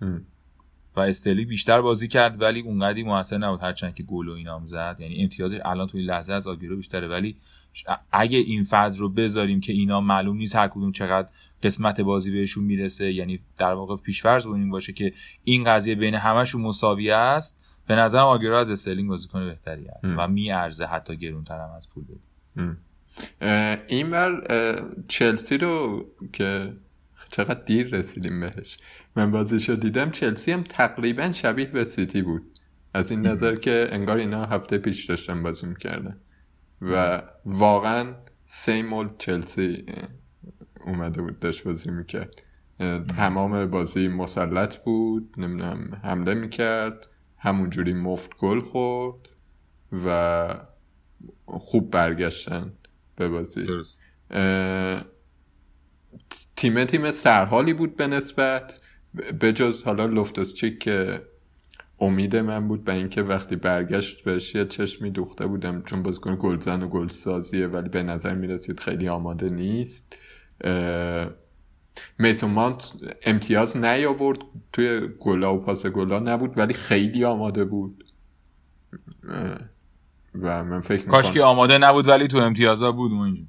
[0.00, 0.18] م.
[0.96, 3.62] و استرلی بیشتر بازی کرد ولی اونقدی موثر نبود.
[3.62, 4.96] هرچند که گل و اینام زد.
[4.98, 7.08] یعنی امتیازش الان تو این لحظه از آگیرو بیشتره.
[7.08, 7.36] ولی
[8.12, 11.28] اگه این فاز رو بذاریم که اینا معلوم نیست هر کدوم چقدر
[11.62, 15.12] قسمت بازی بهشون می‌رسه یعنی در واقع پیشفرض این باشه که
[15.44, 20.14] این قضیه بین همشون مساوی است به نظر آگیرو از استرلینگ بازیکن بهتری هست.
[20.18, 22.04] و میارزه حتی گرونتر هم از پول.
[23.40, 24.42] اه، این بر
[25.08, 26.72] چلسی رو که
[27.28, 28.78] چقدر دیر رسیدیم بهش.
[29.16, 32.42] من بازیشو دیدم چلسی هم تقریبا شبیه به سیتی بود.
[32.94, 36.20] از این نظر که انگار اینا هفته پیش داشتن بازی می‌کردن.
[36.82, 39.86] و واقعا سیم اولد چلسی
[40.86, 42.42] اومده بود داشت بازی می‌کرد.
[43.16, 47.08] تمام بازی مسلط بود نمی‌دونم حمله می‌کرد.
[47.38, 49.28] همونجوری مفت گل خورد
[50.06, 50.54] و
[51.46, 52.72] خوب برگشتن
[53.16, 53.62] به بازی.
[53.62, 54.00] درست.
[56.56, 58.80] تیم تیم سرحالی بود به نسبت.
[59.40, 61.22] به جز حالا لفتس چیک که
[62.00, 66.82] امید من بود به اینکه وقتی برگشت بهش یه چشمی دوخته بودم چون بازیکن گلزن
[66.82, 70.16] و گلسازیه ولی به نظر می‌رسید خیلی آماده نیست.
[72.18, 72.92] میسون مانت
[73.26, 74.38] امتیاز نیاورد
[74.72, 78.04] توی گلا و پاس گلا نبود ولی خیلی آماده بود.
[80.34, 83.42] و من فکر کاش که آماده نبود ولی تو امتیازا بود اونجا.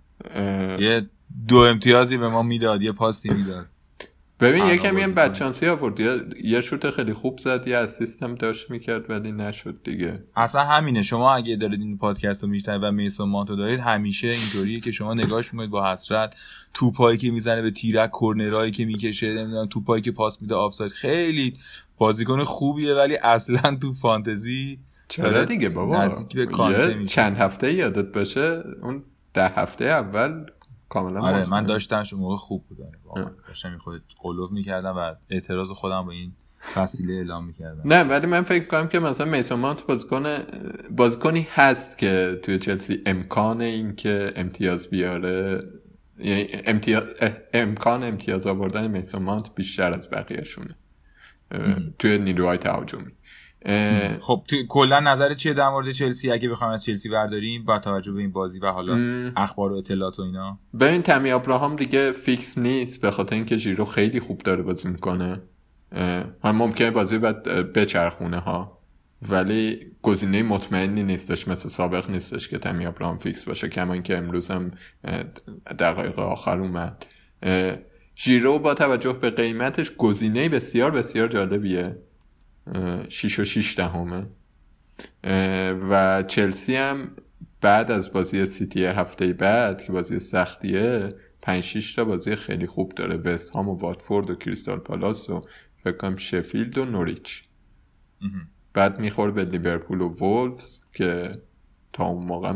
[0.80, 1.10] یه
[1.48, 3.66] دو امتیازی به ما می‌داد یه پاسی می‌داد.
[4.40, 6.00] ببین یکم یه بچانسی آورد.
[6.44, 10.24] یه شوت خیلی خوب زد یه سیستم داشت می‌کرد ولی نشد دیگه.
[10.36, 11.04] اصلا همینه.
[11.04, 15.14] شما اگه دارید این پادکست رو میشنید و میسون مانتو دارید همیشه اینطوریه که شما
[15.14, 16.36] نگاش می‌کنید با حسرت.
[16.74, 20.92] توپایی که می‌زنه به تیرک کورنرایی که می‌کشه نمی‌دونم توپایی که پاس میده آفساید.
[20.92, 21.58] خیلی
[21.98, 29.04] بازیکن خوبیه ولی اصلا تو فانتزی چرا دیگه بابا؟ یه چند هفته یادت باشه اون
[29.34, 30.46] ده هفته اول
[30.90, 32.78] کاملا آره من داشتمش موقع خوب بود
[33.10, 36.32] آره داشتم خود قلوب می‌کردم و اعتراض خودم با این
[36.74, 37.82] فسیله اعلام می‌کردم.
[37.86, 40.26] نه ولی من فکر کنم که مثلا میسون مانت بازیکن
[40.92, 45.64] بازیکنی هست که توی چلسی امکان این که امتیاز بیاره
[46.18, 47.04] یعنی امتیاز
[47.54, 50.76] امکان امتیاز آوردن میسون مانت بیشتر از بقیهشونه.
[52.00, 53.12] توی نیروهای تهاجمی.
[54.20, 58.20] خب کلا نظر چیه در مورد چلسی؟ اگه بخوایم از چلسی برداریم با توجه به
[58.20, 58.98] این بازی و حالا
[59.38, 60.60] اخبار و اطلاعات و اینا.
[60.80, 65.42] ببین تمی ابراهام دیگه فیکس نیست به خاطر اینکه ژیرو خیلی خوب داره بازی می‌کنه.
[66.44, 67.44] هم ممکنه بازی بعد
[67.74, 68.80] بچرخونه ها.
[69.30, 74.52] ولی گزینه مطمئنی نیستش مثل سابق نیستش که تمی ابراهام فیکس باشه کما اینکه امروز
[74.52, 74.72] هم
[75.80, 77.06] دقایق آخر اومد.
[78.16, 81.98] ژیرو با توجه به قیمتش گزینه بسیار بسیار جالبیه.
[83.10, 84.26] 6 و 6 دهمه.
[85.90, 87.12] و چلسی هم
[87.62, 92.92] بعد از بازی سیتی هفته بعد که بازی سختیه 5 6 تا بازی خیلی خوب
[92.96, 93.16] داره.
[93.16, 95.42] وست هام و واتفورد و کریستال پالاس و
[95.84, 97.44] فکر کنم شفیلد و نوریچ.
[98.74, 101.32] بعد می‌خوره به لیورپول و وولفز که
[101.94, 102.54] تا اون موقع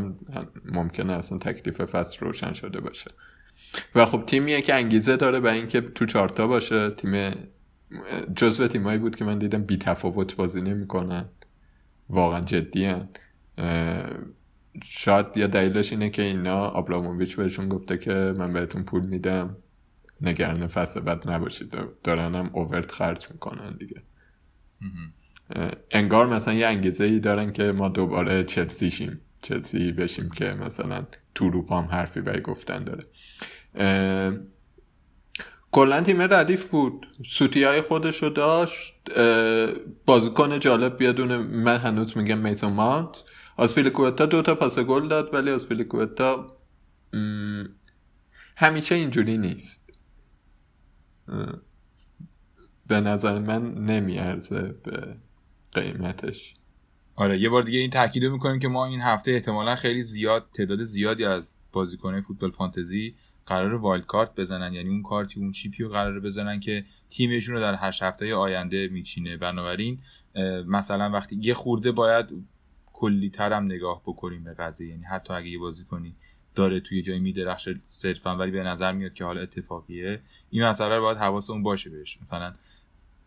[0.66, 3.12] ممکنه اصلا تکلیف فصل روشن شده باشه.
[3.96, 6.90] و خب تیمیه که انگیزه داره به اینکه تو چارتا باشه.
[6.90, 7.34] تیم
[8.36, 11.26] جزو تیمایی بود که من دیدم بی تفاوت بازی نمی‌کنن.
[12.10, 13.10] واقعا جدی هن.
[14.84, 19.58] شاید یا دلیلش اینه که اینا آبراموویچ بهشون گفته که من بهتون پول میدم.
[20.22, 21.78] نگران فصل بعد نباشید.
[22.04, 24.02] دارن هم اوورت خرج می‌کنن دیگه.
[25.92, 31.06] انگار مثلا یه انگیزه ای دارن که ما دوباره چلسی شیم چلسی بشیم که مثلا
[31.36, 33.04] تو روپا هم حرفی برای گفتن داره.
[35.74, 37.08] کلا تیم ردیف بود.
[37.26, 38.94] سوتی های خودش رو داشت.
[40.06, 43.24] بازیکن جالب بیادونه من هنوز میگم میسون مانت
[43.58, 46.58] آسپیلیکوتا دو تا پاس گل داد ولی آسپیلیکوتا
[48.58, 49.90] همیشه اینجوری نیست.
[52.88, 55.18] به نظر من نمیارزه به
[55.74, 56.56] قیمتش.
[57.16, 60.84] آره یه بار دیگه این تاکید می‌کنیم که ما این هفته احتمالا خیلی زیاد تعداد
[60.84, 64.74] زیادی از بازیکنای فوتبال فانتزی قرار wild card بزنن.
[64.74, 68.36] یعنی اون کارتی اون chip ی رو قرار بزنن که تیمشون رو در هشت هفته
[68.36, 69.38] آینده میچینه.
[69.38, 70.00] بنابراین
[70.68, 72.26] مثلا وقتی یه خورده باید
[72.94, 74.88] کلی‌تر نگاه بکنیم به قضیه.
[74.88, 76.16] یعنی حتی اگه یه بازیکنی
[76.56, 80.20] داره توی جایی میدرخشه صرفا ولی به نظر میاد که حالا اتفاقیه.
[80.50, 82.18] این مسئله رو باید حواسمون باشه بهش.
[82.22, 82.54] مثلا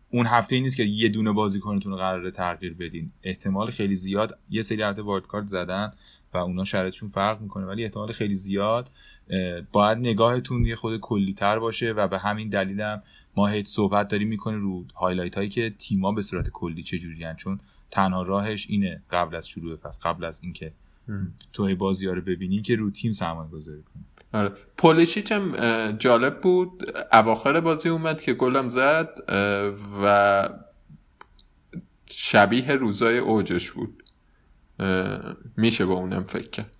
[0.09, 3.11] اون هفته ای نیست که یه دونه بازیکنتون رو قراره تغییر بدین.
[3.23, 5.93] احتمال خیلی زیاد یه سری هفته wild زدن
[6.33, 7.65] و اونا شرایطشون فرق می‌کنه.
[7.65, 8.89] ولی احتمال خیلی زیاد
[9.71, 13.01] باید نگاهتون یه خورده کلی تر باشه و به همین دلیل هم
[13.35, 17.59] ما هی صحبت داریم می‌کنیم رو highlight هایی که تیما به صورت کلی چجوری چون
[17.91, 20.71] تنها راهش اینه قبل از شروع فصل قبل از اینکه
[21.53, 24.03] تو بازی ها رو ببینی که رو تیم سرمایه گذاری کنی.
[24.33, 24.51] آره.
[24.77, 25.51] پولیشیچ هم
[25.91, 26.83] جالب بود.
[27.13, 29.09] اواخر بازی اومد که گلم زد
[30.03, 30.49] و
[32.09, 34.03] شبیه روزای اوجش بود.
[35.57, 36.76] میشه با اونم فکر کرد.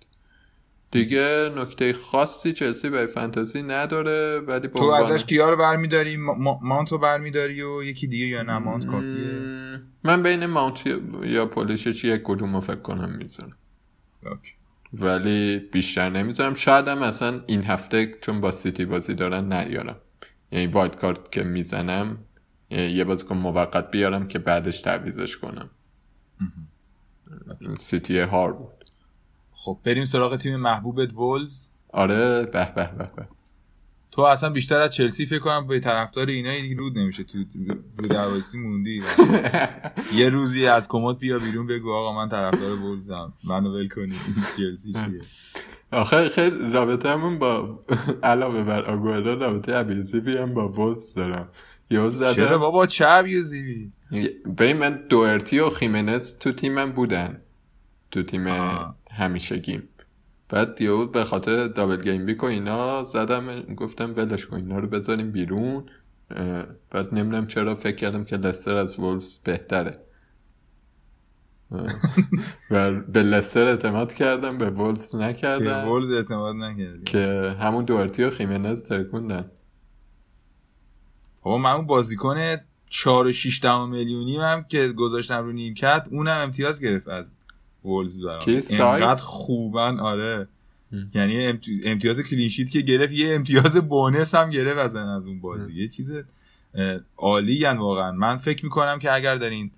[0.90, 6.16] دیگه نکته خاصی چلسی به فانتزی نداره ولی تو ازش کیا رو برمیداری؟
[6.62, 9.80] مانتو برمیداری و یکی دیگه یا نه؟ مانت کافیه.
[10.04, 10.86] من بین مانت
[11.22, 13.56] یا پولیشچ یک کدوم فکر کنم می‌ذارم.
[14.92, 16.54] ولی بیشتر نمی‌ذارم.
[16.54, 19.96] شاید هم مثلا این هفته چون با سیتی بازی دارن نیارم.
[20.52, 22.18] یعنی wild card که می‌زنم
[22.70, 25.70] یه بازیکن موقت بیارم که بعدش تعویزش کنم.
[27.78, 28.77] سیتی هار بود.
[29.60, 33.28] خب بریم سراغ تیم محبوبت وولز آره به به به به.
[34.10, 37.38] تو اصلا بیشتر از چلسی فکر کنم به طرفدار اینا دیگه روت نمیشه تو
[37.98, 39.02] رو دروایسی موندی.
[40.14, 44.14] یه روزی از کمد بیا بیرون بگو آقا من طرفدار ولزم منو ول کنی.
[44.58, 45.20] چلسی چیه؟
[45.92, 47.78] آخه خیلی رابطه همون با
[48.22, 51.48] علاوه بر آگوئرو رابطه ابیوزیوی هم با وولز دارم.
[51.90, 52.34] زدم.
[52.34, 53.92] چرا بابا؟ چه ابیوزیوی
[54.58, 57.40] ببین من دوئرتی و خیمنز تو تیمم بودن.
[58.10, 58.46] تو تیم
[59.10, 59.88] همیشگیم.
[60.48, 64.88] بعد یهو به خاطر دابل گیم بیک و اینا زدم گفتم بلش کن اینا رو
[64.88, 65.84] بذاریم بیرون.
[66.90, 69.92] بعد نمی‌دونم چرا فکر کردم که لستر از وولفز بهتره.
[72.70, 75.64] و به لستر اعتماد کردم به وولفز نکردم.
[75.64, 79.50] به وولفز اعتماد نکردم که همون دوارتی و خیمنز ترکوندن.
[81.42, 82.36] بابا من اون بازیکن
[82.86, 87.34] 4 و 6 میلیونی هم که گذاشتم رو نیمکت اونم امتیاز گرفت از
[87.88, 88.42] وولز برام.
[88.46, 90.48] اینقدر خوبن آره.
[91.14, 95.72] یعنی امتیاز کلینشیت که گرفت یه امتیاز بونس هم گرفت از از اون بازی.
[95.72, 96.12] یه چیز
[97.16, 98.12] عالی واقعا.
[98.12, 99.70] من فکر می‌کنم که اگر دارین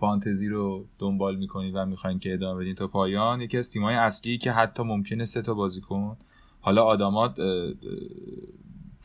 [0.00, 4.38] فانتزی رو دنبال می‌کنید و می‌خواین که ادامه بدین تا پایان یکی از تیمای اصلی
[4.38, 6.16] که حتی ممکنه سه تا بازیکن
[6.60, 7.36] حالا آداما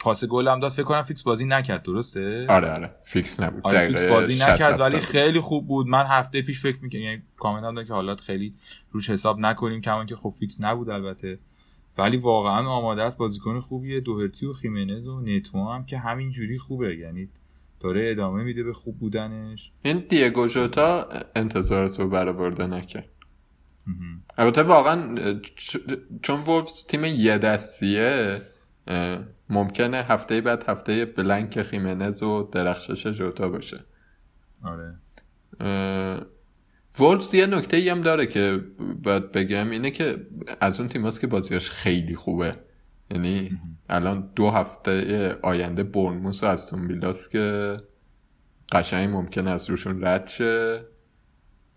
[0.01, 3.61] پاس گل هم داد فکر کنم فیکس بازی نکرد درسته؟ آره آره فیکس نبود.
[3.63, 5.87] آره فیکس بازی نکرد ولی خیلی خوب بود.
[5.87, 8.53] من هفته پیش فکر می‌کنم یعنی کامنت هم که حالا خیلی
[8.91, 11.39] روش حساب نکنیم کما اینکه خب فیکس نبود البته.
[11.97, 13.99] ولی واقعا آماده است بازیکن خوبیه.
[13.99, 16.95] دوهرتی و خیمنز و نتو هم که همین جوری خوبه.
[16.95, 17.29] یعنی
[17.79, 19.71] داره ادامه میده به خوب بودنش.
[19.83, 23.09] این دیگو جوتا انتظارتو برآورده نکرد.
[24.37, 25.17] البته واقعا
[26.21, 28.41] چون وولفز تیم یه دستیه
[29.51, 33.79] ممکنه هفته بعد هفته بلنک خیمنز و درخشش جوتا باشه.
[34.63, 34.95] آره.
[36.99, 38.63] وولفز یه نکته ای هم داره که
[39.03, 40.27] باید بگم اینه که
[40.61, 42.55] از اون تیماست که بازیش خیلی خوبه.
[43.11, 43.59] یعنی
[43.89, 47.77] الان دو هفته آینده برنموس و از ویلاست که
[48.71, 50.85] قشنگ ممکن از روشون رد شه.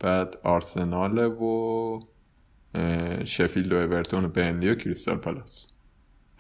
[0.01, 2.01] بعد آرسنال و
[3.25, 5.67] شفیلد و اورتون و برنلی و کریستال پالاس.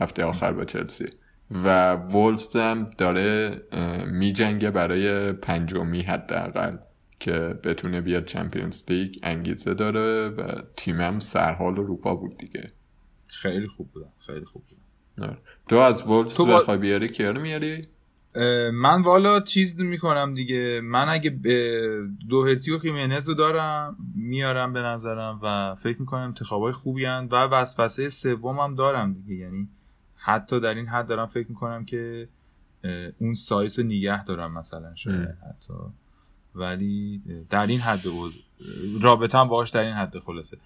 [0.00, 1.06] هفته آخر با چلسی.
[1.54, 3.62] و وولفز هم داره
[4.06, 6.76] میجنگه برای پنجمی حداقل
[7.20, 7.32] که
[7.64, 9.14] بتونه بیاد چمپیونز لیگ.
[9.22, 12.70] انگیزه داره و تیمم سرحال اروپا بود دیگه.
[13.28, 15.38] خیلی خوب بودن خیلی خوب بودن آره.
[15.68, 17.86] تو از وولفز تو بخوای بیاری کیارو میاری؟
[18.72, 20.80] من والا چیز می‌کنم دیگه.
[20.80, 21.30] من اگه
[22.28, 27.36] دوهرتی و خیمنز رو دارم میارم به نظرم و فکر می‌کنم انتخابای خوبی هن و
[27.36, 29.34] وسوسه سوم هم دارم دیگه.
[29.34, 29.68] یعنی
[30.26, 32.28] حتی در این حد دارم فکر می‌کنم که
[33.18, 34.94] اون سایز رو نگه دارم مثلا
[35.48, 35.74] حتی.
[36.54, 38.32] ولی در این حد بود
[39.00, 40.56] رابطه هم باهاش در این حد خلاصه.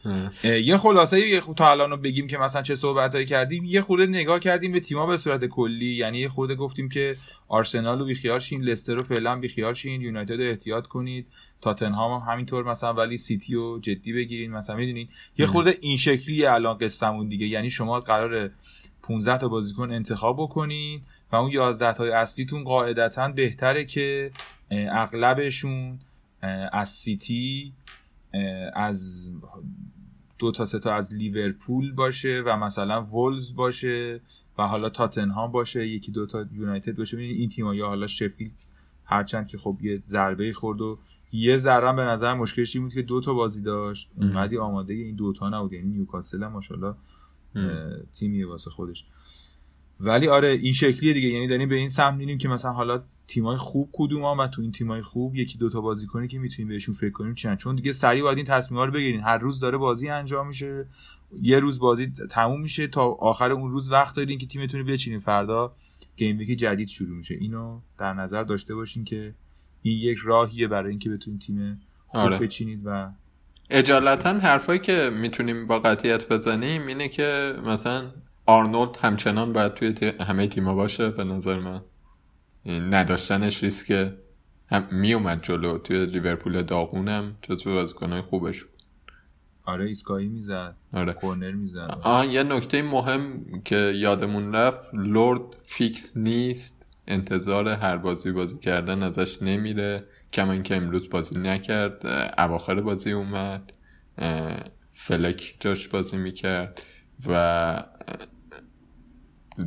[0.44, 4.06] یه خلاصه یه تا الان رو بگیم که مثلا چه صحبت هایی کردیم یه خورده
[4.06, 5.94] نگاه کردیم به تیما به صورت کلی.
[5.94, 7.16] یعنی یه خورده گفتیم که
[7.48, 11.26] آرسنال رو بیخیال شین لستر رو فعلا بیخیال شین یونایتد رو احتیاط کنید.
[11.60, 15.08] تاتنهام هم همینطور مثلا ولی سیتی رو جدی بگیرین مثلا می‌دونین.
[15.38, 17.46] یه خورده این شکلی الان قصمون دیگه.
[17.46, 18.50] یعنی شما قرار
[19.08, 21.00] 15 تا بازیکن انتخاب بکنین
[21.32, 24.30] و اون 11 تای اصلیتون قاعدتا بهتره که
[24.70, 25.98] اغلبشون
[26.72, 27.72] از سیتی
[28.74, 29.30] از
[30.38, 34.20] دو تا سه تا از لیورپول باشه و مثلا وولز باشه
[34.58, 37.16] و حالا تاتنهام باشه یکی دو تا یونایتد باشه.
[37.16, 38.52] ببینید این تیم‌ها یا حالا شفیلد
[39.04, 40.98] هرچند که خب یه ضربه خورد و
[41.32, 44.10] یه ذره به نظر مشکلش این بود که دو تا بازی داشت.
[44.16, 46.94] اونقدی آماده این دو تا نبود یعنی نیوکاسل هم ماشاءالله
[48.14, 49.04] تیمیه واسه خودش.
[50.00, 51.28] ولی آره این شکلیه دیگه.
[51.28, 54.72] یعنی داریم به این سمت میریم که مثلا حالا تیمای خوب کدوم و تو این
[54.72, 58.22] تیمای خوب یکی دوتا بازی کنی که می‌تونیم بهشون فکر کنیم چند چون دیگه سریع
[58.22, 59.20] باید این تصمیم‌ها رو بگیرین.
[59.20, 60.86] هر روز داره بازی انجام میشه.
[61.42, 62.86] یه روز بازی تموم میشه.
[62.86, 65.18] تا آخر اون روز وقت دارین که تیمتون رو بچینین.
[65.18, 65.76] فردا
[66.16, 67.34] گیم ویک جدید شروع میشه.
[67.34, 69.34] اینو در نظر داشته باشین که
[69.82, 72.38] این یک راهیه برای اینکه بتونین تیم خوب آره.
[72.38, 73.10] بچینید و
[73.70, 78.10] اجالتا حرفایی که می‌تونیم با قطعیت بزنیم اینه که مثلا
[78.46, 81.80] آرنولد همچنان باید توی همه تیما باشه به نظر من.
[82.66, 84.10] نداشتنش ریسک
[84.70, 85.78] هم میومد جلو.
[85.78, 88.82] توی لیورپول داغونم جزو بازیکنهای خوبش بود.
[89.64, 91.12] آره ایستگاهی می‌زد آره.
[91.12, 91.98] کورنر می‌زد.
[92.02, 99.02] آه یه نکته مهم که یادمون رفت لورد فیکس نیست انتظار هر بازی بازی کردن
[99.02, 100.04] ازش نمیره.
[100.32, 102.06] کما اینکه امروز بازی نکرد
[102.38, 103.72] اواخر بازی اومد
[104.90, 106.82] فلک جاش بازی می‌کرد
[107.26, 107.84] و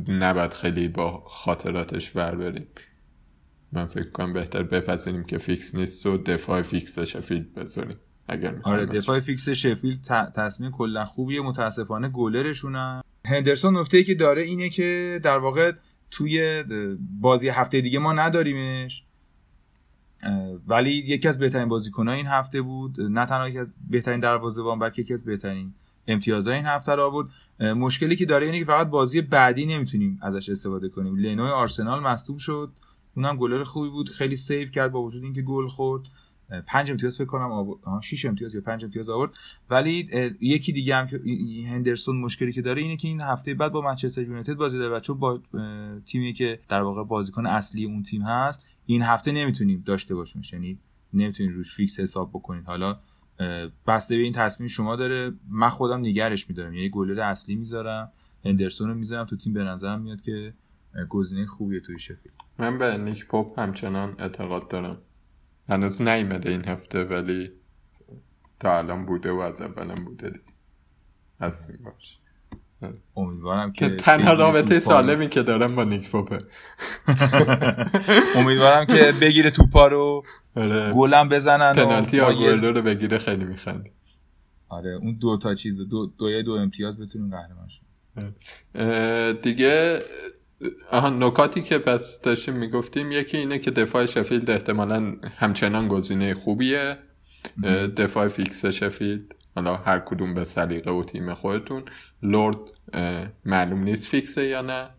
[0.08, 2.66] نباید خیلی با خاطراتش بر بریم.
[3.72, 7.96] من فکر کنم بهتر بپذیریم که فیکس نیست و دفاع فیکس شفیلد بذاریم.
[8.28, 10.00] اگر آره دفاع فیکس شفیلد
[10.34, 13.02] تصمیم کلا خوبیه متاسفانه گلرشونم.
[13.26, 15.72] هندرسون نکته که داره اینه که در واقع
[16.10, 16.64] توی
[17.20, 19.04] بازی هفته دیگه ما نداریمش.
[20.66, 23.00] ولی یکی از بهترین بازیکنان این هفته بود.
[23.00, 25.74] نه تنها یکی از بهترین دروازه‌بان بلکه یکی از بهترین
[26.06, 27.28] امتیازهای این هفته رو آورد
[27.60, 31.16] مشکلی که داره اینه که فقط بازی بعدی نمی‌تونیم ازش استفاده کنیم.
[31.16, 32.72] لنوی آرسنال مصدوم شد.
[33.16, 34.08] اونم گلر خوبی بود.
[34.08, 36.02] خیلی سیو کرد با وجود اینکه گل خورد.
[36.66, 37.80] پنج امتیاز فکر کنم آورد.
[38.02, 39.30] 6 امتیاز یا پنج امتیاز آورد.
[39.70, 40.08] ولی
[40.40, 41.20] یکی دیگه هم که
[41.68, 45.14] هندرسون مشکلی که داره اینه که این هفته بعد با منچستر یونایتد بازی داره و
[45.14, 45.40] با
[46.06, 50.42] تیمی که در واقع بازیکن اصلی اون تیم هست این هفته نمی‌تونیم داشته باشیم.
[50.52, 50.78] یعنی
[51.12, 52.98] نمی‌تونید روش فیکس حساب بکنید حالا
[53.86, 55.32] بسته به این تصمیم شما داره.
[55.48, 56.74] من خودم نگرش میدارم.
[56.74, 58.12] یعنی گلر اصلی می‌ذارم
[58.44, 59.26] هندرسون رو می‌ذارم.
[59.26, 60.54] تو تیم به نظرم میاد که
[61.08, 64.98] گزینه خوبیه توی شفیل من به نیک پاپ همچنان اعتقاد دارم.
[65.68, 67.50] هنوز نیمده این هفته ولی
[68.60, 70.44] تا الان بوده و از اولم بوده دیگه.
[71.40, 72.18] هستیم باش.
[73.16, 76.38] امیدوارم که تنها رابطه سالمی که دارم با نیک پاپه.
[78.36, 80.22] امیدوارم که بگیره توپا رو
[80.56, 80.92] آره.
[80.92, 83.86] گلم بزنن پنالتی آگوئلو رو بگیره خیلی میخند
[84.68, 87.68] آره اون دو تا چیز دو دو, دو امتیاز بتونیم قهرمان
[89.42, 90.02] دیگه
[90.90, 96.96] آها نکاتی که پس داشتیم می‌گفتیم یکی اینه که دفاع شفیلد احتمالا همچنان گزینه خوبیه.
[97.96, 99.34] دفاع فیکس شفیلد.
[99.54, 101.84] حالا هر کدوم به سلیقه و تیم خودتون.
[102.22, 102.58] لورد
[103.44, 104.90] معلوم نیست فیکسه یا نه.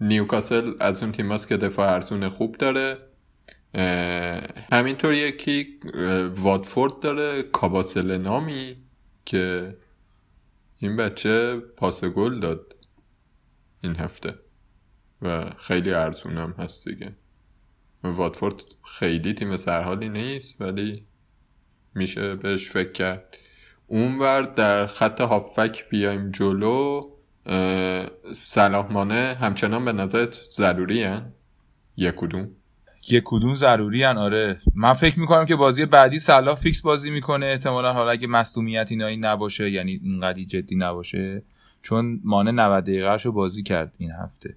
[0.00, 2.98] نیوکاسل از اون تیماست که دفاع ارزون خوب داره.
[4.72, 5.80] همینطور یکی
[6.34, 7.42] واتفورد داره.
[7.42, 8.76] کاباسل نامی
[9.24, 9.76] که
[10.78, 12.76] این بچه پاس گل داد
[13.80, 14.34] این هفته
[15.22, 17.16] و خیلی ارزونم هست دیگه.
[18.04, 18.54] واتفورد
[18.84, 21.06] خیلی تیم سرحالی نیست ولی
[21.94, 23.38] میشه بهش فکر کرد.
[23.90, 27.02] اونور در خط هافک بیایم جلو
[28.32, 31.32] صلاح همچنان به نظرت ضروری هن؟
[31.96, 32.48] یک کدوم؟
[33.10, 34.60] یک کدوم ضروری هن آره.
[34.74, 37.46] من فکر می‌کنم که بازی بعدی صلاح فیکس بازی می‌کنه.
[37.46, 41.42] احتمالا حالا اگه مصومیت اینایی نباشه یعنی اینقدی جدی نباشه.
[41.82, 44.56] چون مانه 90 دقیقه رو بازی کرد این هفته.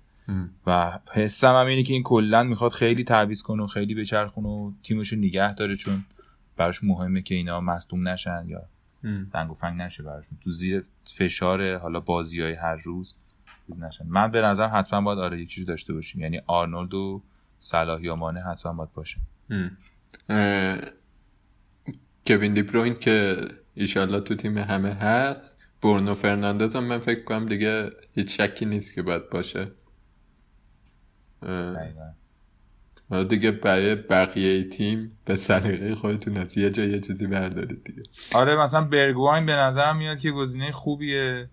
[0.68, 4.72] و حسم هم اینه که این کلا می‌خواد خیلی تعویض کنه و خیلی بچرخونه و
[4.84, 6.06] تیمشو نگه داره چون
[6.58, 8.62] براش مهمه که اینا مصدوم نشن یا
[9.34, 10.38] دنگ و فنگ نشه براشون.
[10.44, 10.86] تو زیر
[11.18, 13.16] فشار حالا بازی های هر روز
[13.80, 14.06] نشن.
[14.08, 16.22] من به نظرم حتما باید آره یک داشته باشیم.
[16.22, 17.22] یعنی آرنولد و
[17.60, 19.18] صلاح یا مانه حتما باید باشه.
[22.28, 23.38] کوین دی که
[23.74, 25.64] ایشالله تو تیم همه هست.
[25.82, 29.66] برنو فرناندز هم من فکر کنم دیگه هیچ شکی نیست که باید باشه.
[33.12, 38.04] حالا دیگه برای بقیه تیم به سلیقه خودتون از یه جای یه چیزی بردارید دیگه.
[38.34, 41.50] آره مثلا برگواین به نظرم میاد که گزینه خوبیه.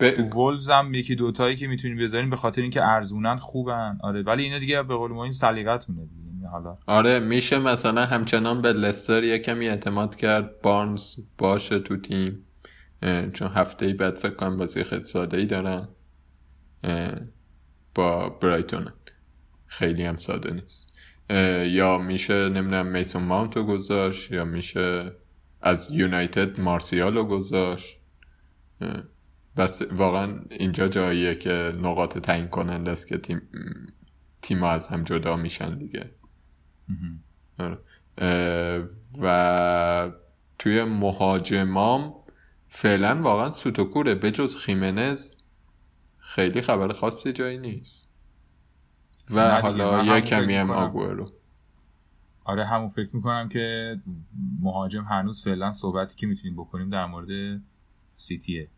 [0.00, 0.34] ب...
[0.34, 3.98] وولز هم یکی دوتایی که می‌تونیم بذاریم به خاطر اینکه ارزونن خوبن.
[4.02, 6.48] آره ولی اینا دیگه به قول ما این سلیقتونه دیگه.
[6.48, 10.60] حالا آره میشه مثلا همچنان به لستر یه کمی اعتماد کرد.
[10.62, 12.44] بارنز باشه تو تیم.
[13.32, 15.88] چون هفته ای بعد فکر کنم بازی خیلی ساده ای دارن
[17.94, 18.86] با برایتون.
[19.68, 20.94] خیلی هم ساده نیست.
[21.74, 25.12] یا میشه نمی‌دونم میسون ماونت رو گذاشت یا میشه
[25.60, 27.98] از یونایتد مارسیال رو گذاشت.
[29.56, 33.42] بس واقعا اینجا جاییه که نقاط تعیین کننده است که تیم
[34.42, 36.10] تیم از هم جدا میشن دیگه.
[37.58, 37.78] آره.
[39.22, 40.10] و
[40.58, 42.14] توی مهاجمام
[42.68, 45.34] فعلا واقعا سوتوکوره به جز خیمنز
[46.18, 48.07] خیلی خبر خاصی جایی نیست.
[49.30, 51.24] و حالا یه کمی هم رو
[52.44, 53.96] آره همون فکر می‌کنم که
[54.60, 57.60] مهاجم هنوز فعلا صحبتی که می‌تونیم بکنیم در مورد
[58.16, 58.68] سیتیه.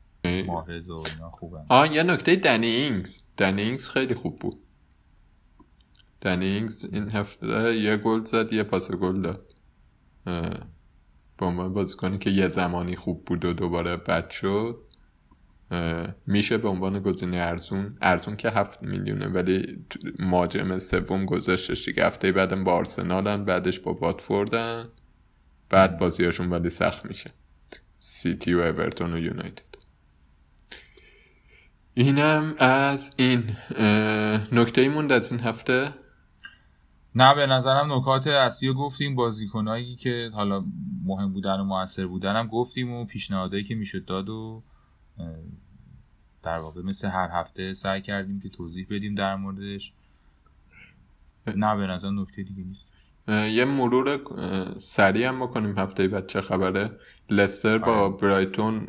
[0.46, 1.66] ماهرز و اینا خوبن.
[1.68, 3.24] آه یه نکته دنی اینگز.
[3.36, 4.56] دنی اینگز خیلی خوب بود.
[6.20, 9.54] دنی اینگز این هفته یه گل زد یه پاس گل داد.
[11.36, 14.78] به عنوان بازیکنی که یه زمانی خوب بود و دوباره بد شد.
[16.26, 19.86] میشه به عنوان گزینه ارزون ارزون که هفت میلیونه ولی
[20.18, 22.06] ماجم سوم گذاشتش دیگه.
[22.06, 24.88] هفته بعدم با آرسنالن بعدش با واتفوردن
[25.68, 27.30] بعد بازیاشون ولی سخت میشه.
[27.98, 29.62] سیتی و اورتون و یونایتد.
[31.94, 33.56] اینم از این
[34.52, 35.94] نکته موند از این هفته؟
[37.14, 39.14] نه به نظرم نکات اصلی رو گفتیم.
[39.14, 40.64] بازیکنایی که حالا
[41.04, 44.62] مهم بودن و موثر بودن هم گفتیم و پیشنهادهایی که می‌شد داد و
[46.42, 49.92] در واقع مثل هر هفته سعی کردیم که توضیح بدیم در موردش.
[51.56, 52.86] نه به نظر نکته دیگه نیست.
[53.28, 54.20] یه مرور
[54.78, 56.90] سریع هم بکنیم هفته بعد چه خبره.
[57.30, 58.16] لستر با آره.
[58.16, 58.86] برایتون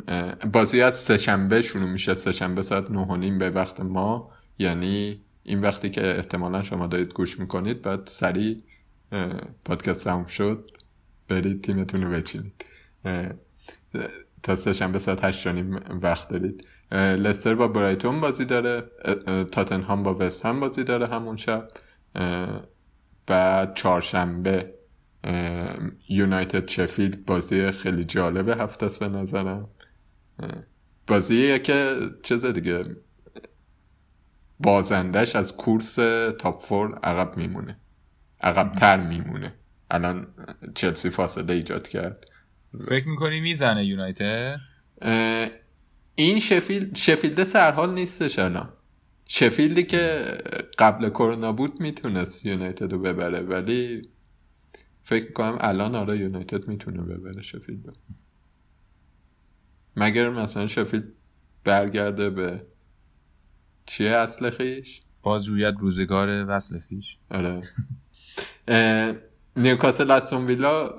[0.54, 2.14] بازی از سهشنبه شروع میشه.
[2.14, 4.32] سهشنبه ساعت نه به وقت ما.
[4.60, 8.64] یعنی این وقتی که احتمالا شما دارید گوش می‌کنید بعد سریع
[9.66, 10.72] پادکست تموم شد.
[11.28, 12.66] برید تیمتون رو بچینید.
[14.44, 15.48] تا سهشنبه ساعت هشت
[16.02, 16.68] وقت دارید.
[16.92, 18.84] لستر با برایتون بازی داره
[19.52, 21.68] تاتنهام با وست هم بازی داره همون شب.
[23.28, 24.74] بعد چهارشنبه
[26.10, 29.70] یونایتد شفیلد بازی خیلی جالب هفته است به نظرم.
[31.08, 32.84] بازیه که چیز دیگه
[34.60, 35.96] بازندش از کورس
[36.40, 37.80] تاپ فور عقب میمونه.
[38.42, 39.54] عقب تر میمونه.
[39.92, 40.28] الان
[40.76, 42.26] چلسی فاصله ایجاد کرد.
[42.80, 44.60] فکر می‌کنی می‌زنه یونایتد؟
[46.16, 48.74] این شفیلد شفیلد سرحال نیستش الان.
[49.26, 50.38] شفیلدی که
[50.80, 54.02] قبل کرونا بود می‌تونست یونایتد رو ببره ولی
[55.04, 57.96] فکر کنم الان آره یونایتد می‌تونه ببره شفیلد
[59.96, 61.04] مگر مثلا شفیلد
[61.64, 62.58] برگرده به
[63.86, 67.18] چیه اصل خیش؟ بازجویت روزگار وصل خیش.
[67.32, 67.62] آره.
[69.56, 70.96] نیوکاسل استون ویلا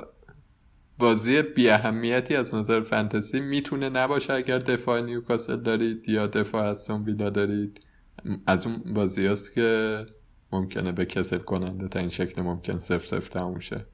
[0.99, 7.05] بازی بی اهمیتی از نظر فنتزی می‌تونه نباشه اگر دفاع نیوکاسل دارید یا دفاع استون
[7.05, 7.86] ویلا دارید.
[8.47, 10.01] از اون بازی هست که
[10.53, 13.86] ممکنه به کسل کننده تا این شکل ممکن سف سف تموم شه.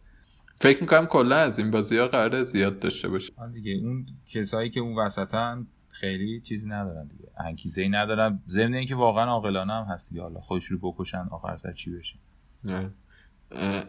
[0.61, 4.81] فکر می‌کنم کلا از این بازی ها قراره زیاد داشته باشه دیگه اون کسایی که
[4.81, 8.43] اون وسطن خیلی چیزی ندارن دیگه انگیزه ای ندارن.
[8.49, 10.23] ضمن اینکه واقعا عاقلانه هم هست دیگه.
[10.23, 12.19] حالا خودش رو بکشن آخر سر چی بشه؟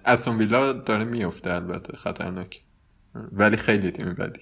[0.05, 2.61] اسون ویلا داره میفته البته خطرناک
[3.15, 4.41] ولی خیلی تیم بدی.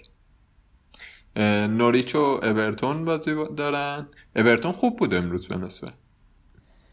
[1.67, 4.07] نوریچ و اورتون بازی دارن.
[4.35, 5.93] اورتون خوب بود امروز به نسبت.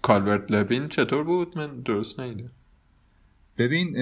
[0.02, 2.50] کالورت لوین چطور بود؟ من درست نیدم
[3.58, 3.94] ببین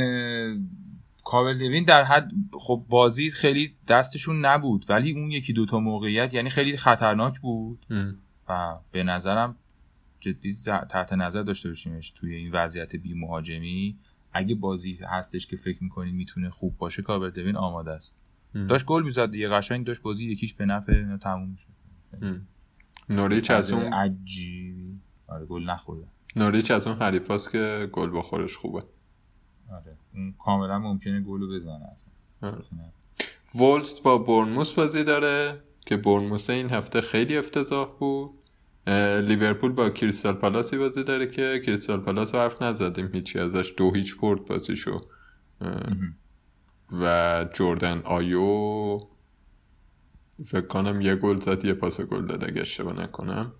[1.24, 6.50] کابل دوین در حد خب بازی خیلی دستشون نبود ولی اون یکی دوتا موقعیت یعنی
[6.50, 7.86] خیلی خطرناک بود.
[8.48, 9.56] و به نظرم
[10.20, 10.54] جدی
[10.90, 13.98] تحت نظر داشته باشیمش توی این وضعیت بی مهاجمی
[14.32, 18.16] اگه بازی هستش که فکر می‌کنید می‌تونه خوب باشه کابل دوین آماده است.
[18.68, 21.66] داشت گل می‌زد یه قشنگ داشت بازی یکیش به نفع تموم میشه
[23.08, 25.00] نوریچ از اون عجیبی.
[25.26, 26.06] آره گل نخورده.
[26.36, 28.82] نوریچ از اون حریفاست که گل بخورش خوبه.
[29.72, 32.12] آره اون کاملا ممکنه گلو بزنه اصلا.
[32.42, 32.64] آره.
[33.54, 38.30] وولز با برنموس بازی داره که برنموس این هفته خیلی افتضاح بود.
[38.86, 43.10] لیورپول با کریستال پالاسی بازی داره که کریستال پالاس حرف نزدیم.
[43.12, 45.00] هیچی ازش دو هیچ برد بازیشو.
[47.00, 49.00] و جردن آیو
[50.46, 53.52] فکر کنم یه گل زد یه پاس گل داد اگه اشتباه نکنم.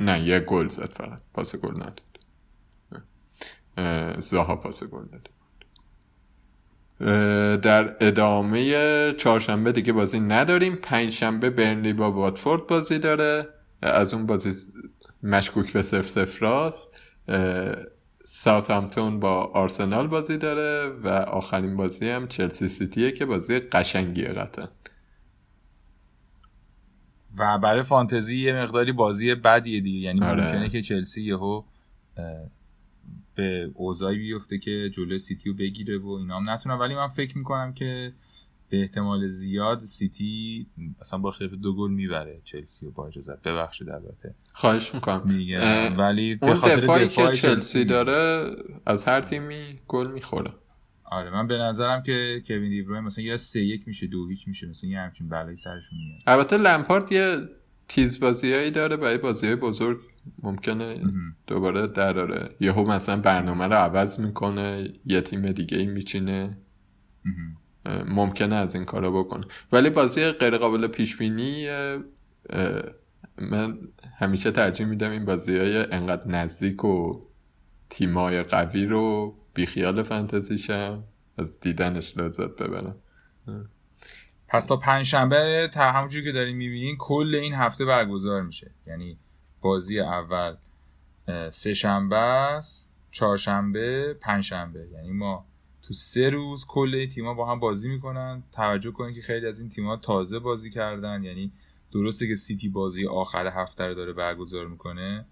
[0.00, 1.20] نه یه گل زد فقط.
[1.34, 2.00] پاس گل نداد.
[4.20, 5.30] زاها پاس گل داده
[7.62, 10.76] در ادامه چهارشنبه دیگه بازی نداریم.
[10.76, 13.48] پنجشنبه برنلی با واتفورد بازی داره.
[13.82, 14.52] از اون بازی
[15.22, 17.02] مشکوک به صرف سفراست
[18.24, 24.68] ساوثهامپتون با آرسنال بازی داره و آخرین بازی هم چلسی سیتیه که بازی قشنگیه قطعا
[27.38, 29.98] و برای فانتزی یه مقداری بازی بدیه دیگه.
[29.98, 30.44] یعنی آره.
[30.44, 31.62] ممکنه که چلسی یهو
[33.34, 36.80] به اوضاعی بیفته که جلو سیتی رو بگیره و اینا هم نتونم.
[36.80, 38.12] ولی من فکر می‌کنم که
[38.68, 40.66] به احتمال زیاد سیتی
[41.00, 42.40] مثلا با خلاف دو گل می‌بره.
[42.44, 44.34] چلسی رو با اجازت ببخشید البته.
[44.52, 45.94] خواهش می‌کنم.
[45.98, 48.50] ولی به خاطر دفاعی که چلسی داره
[48.86, 50.50] از هر تیمی گل می‌خوره.
[51.04, 54.66] آره من به نظرم که کوین دیبروین مثلا یا سه یک میشه دو هیچ میشه
[54.66, 56.20] مثلا یه همچین بلایی سرشون میاد.
[56.26, 57.38] البته لمپارد یه
[57.88, 60.00] تیز بازیایی داره برای بازی های بزرگ
[60.42, 61.00] ممکنه
[61.46, 62.56] دوباره دراره.
[62.60, 66.58] یهو مثلا برنامه رو عوض می‌کنه یه تیم دیگه ای میچینه.
[68.06, 69.44] ممکنه از این کارا بکنه.
[69.72, 71.68] ولی بازی غیر قابل پیش بینی
[73.38, 73.78] من
[74.18, 77.20] همیشه ترجیح میدم این بازی های انقدر نزدیک و
[77.90, 81.04] تیمای قوی رو بیخیال فانتزیشم
[81.38, 82.96] از دیدنش لذت ببرم.
[84.54, 88.70] پس تا پنجشنبه تا همونجوری که داریم می‌بینین کل این هفته برگزار میشه.
[88.86, 89.18] یعنی
[89.60, 90.56] بازی اول
[91.50, 94.88] سه شنبه است چهارشنبه پنجشنبه.
[94.92, 95.44] یعنی ما
[95.82, 98.42] تو سه روز کل تیما با هم بازی می‌کنن.
[98.52, 101.24] توجه کنید که خیلی از این تیم‌ها تازه بازی کردن.
[101.24, 101.52] یعنی
[101.92, 105.24] درسته که سیتی بازی آخر هفته رو داره برگزار می‌کنه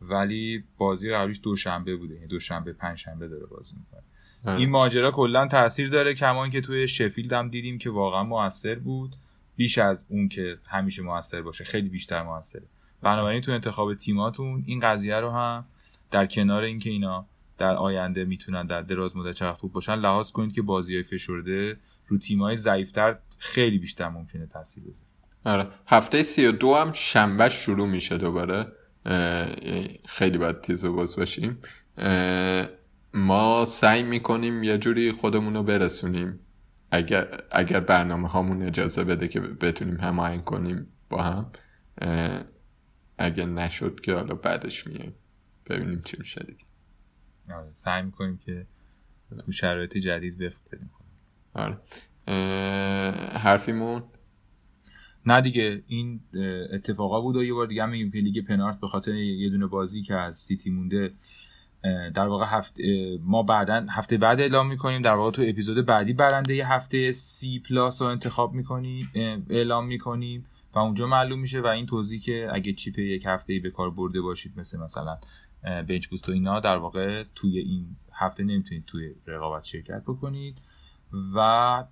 [0.00, 2.14] ولی بازی قبلیش دوشنبه بوده.
[2.14, 4.02] یعنی دوشنبه پنجشنبه داره بازی می‌کنه.
[4.46, 9.16] این ماجرا کلا تاثیر داره کما اینکه توی شفیلد هم دیدیم که واقعا موثر بود.
[9.56, 12.62] بیش از اون که همیشه موثر باشه خیلی بیشتر موثره.
[13.02, 15.64] بنابراین تو انتخاب تیماتون این قضیه رو هم
[16.10, 17.26] در کنار اینکه اینا
[17.58, 21.76] در آینده می‌تونن در دراز مدت چقدر خوب باشن لحاظ کنید که بازی های فشرده
[22.06, 25.06] رو تیم های ضعیفتر خیلی بیشتر ممکنه تاثیر بذاره.
[25.44, 25.68] آره.
[25.86, 28.66] هفته سی و دو هم شنبه شروع میشه دوباره.
[30.06, 31.58] خیلی باید تیز و باز باشیم.
[33.14, 36.38] ما سعی می‌کنیم یه جوری خودمون رو برسونیم.
[36.90, 41.52] اگر, اگر برنامه هامون اجازه بده که بتونیم هماهنگ کنیم با هم
[43.18, 45.14] اگر نشد که حالا بعدش میایم.
[45.66, 46.64] ببینیم چی میشه دیگه.
[47.54, 48.66] آره سعی می‌کنیم که
[49.46, 50.90] تو شرایط جدید وفق بدیم.
[51.54, 51.78] آره.
[53.38, 54.02] حرفیمون؟
[55.26, 56.20] نه دیگه این
[56.72, 59.66] اتفاقا بود و یه بار دیگه هم میگیم که لیگ پنارت به خاطر یه دونه
[59.66, 61.12] بازی که از سیتی مونده
[62.14, 65.02] در واقع هفته ما بعدا هفته بعد اعلام می‌کنیم.
[65.02, 69.10] در واقع تو اپیزود بعدی برنده یه هفته سی پلاس رو انتخاب می‌کنیم
[69.50, 73.58] اعلام می‌کنیم و اونجا معلوم میشه و این توضیح که اگه چیپ یک هفته ای
[73.58, 75.18] به کار برده باشید مثل مثلا
[75.88, 80.58] بنچ بوست و اینا در واقع توی این هفته نمی‌تونید توی رقابت شرکت بکنید.
[81.34, 81.84] و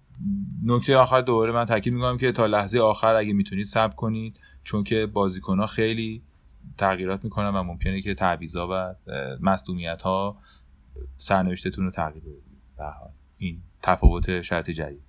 [0.64, 4.84] نکته آخر دوباره من تاکید می‌کنم که تا لحظه آخر اگه می‌تونید صبر کنید چون
[4.84, 6.22] که بازیکن ها خیلی
[6.78, 8.94] تغییرات می‌کنن و ممکنه که تعویضا و
[9.40, 10.38] مصدومیت ها
[11.16, 12.42] سرنوشتتون رو تغییر بده.
[13.38, 15.02] این تفاوت شرط جدید.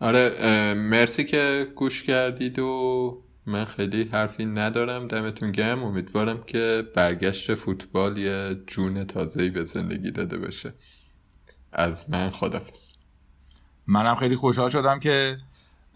[0.00, 0.30] آره
[0.74, 5.08] مرسی که گوش کردید و من خیلی حرفی ندارم.
[5.08, 5.84] دمتون گرم.
[5.84, 10.72] امیدوارم که برگشت فوتبال یه جون تازه‌ای به زندگی داده باشه.
[11.72, 12.96] از من خدافز
[13.86, 15.36] منم خیلی خوشحال شدم که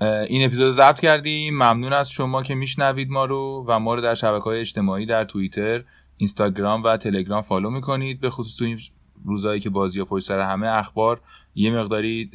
[0.01, 1.55] این اپیزود ضبط کردیم.
[1.55, 5.25] ممنون از شما که میشنوید ما رو و ما رو در شبکه های اجتماعی در
[5.25, 5.85] توییتر
[6.17, 8.21] اینستاگرام و تلگرام فالو می‌کنید.
[8.21, 8.79] به خصوص تو این
[9.25, 11.21] روزایی که بازی ها پشت سر همه اخبار
[11.55, 12.31] یه مقداری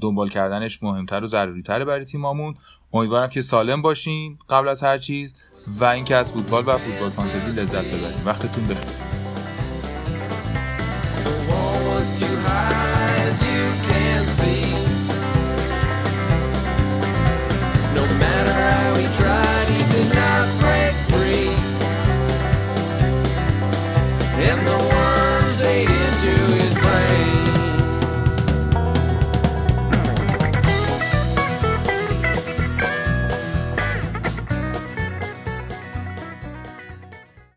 [0.00, 2.54] دنبال کردنش مهمتر و ضروری تره برای تیمامون.
[2.92, 5.34] امیدوارم که سالم باشین قبل از هر چیز
[5.66, 9.08] و اینکه از فوتبال و فوتبال فانتزی لذت ببرید وقتتون بخیر.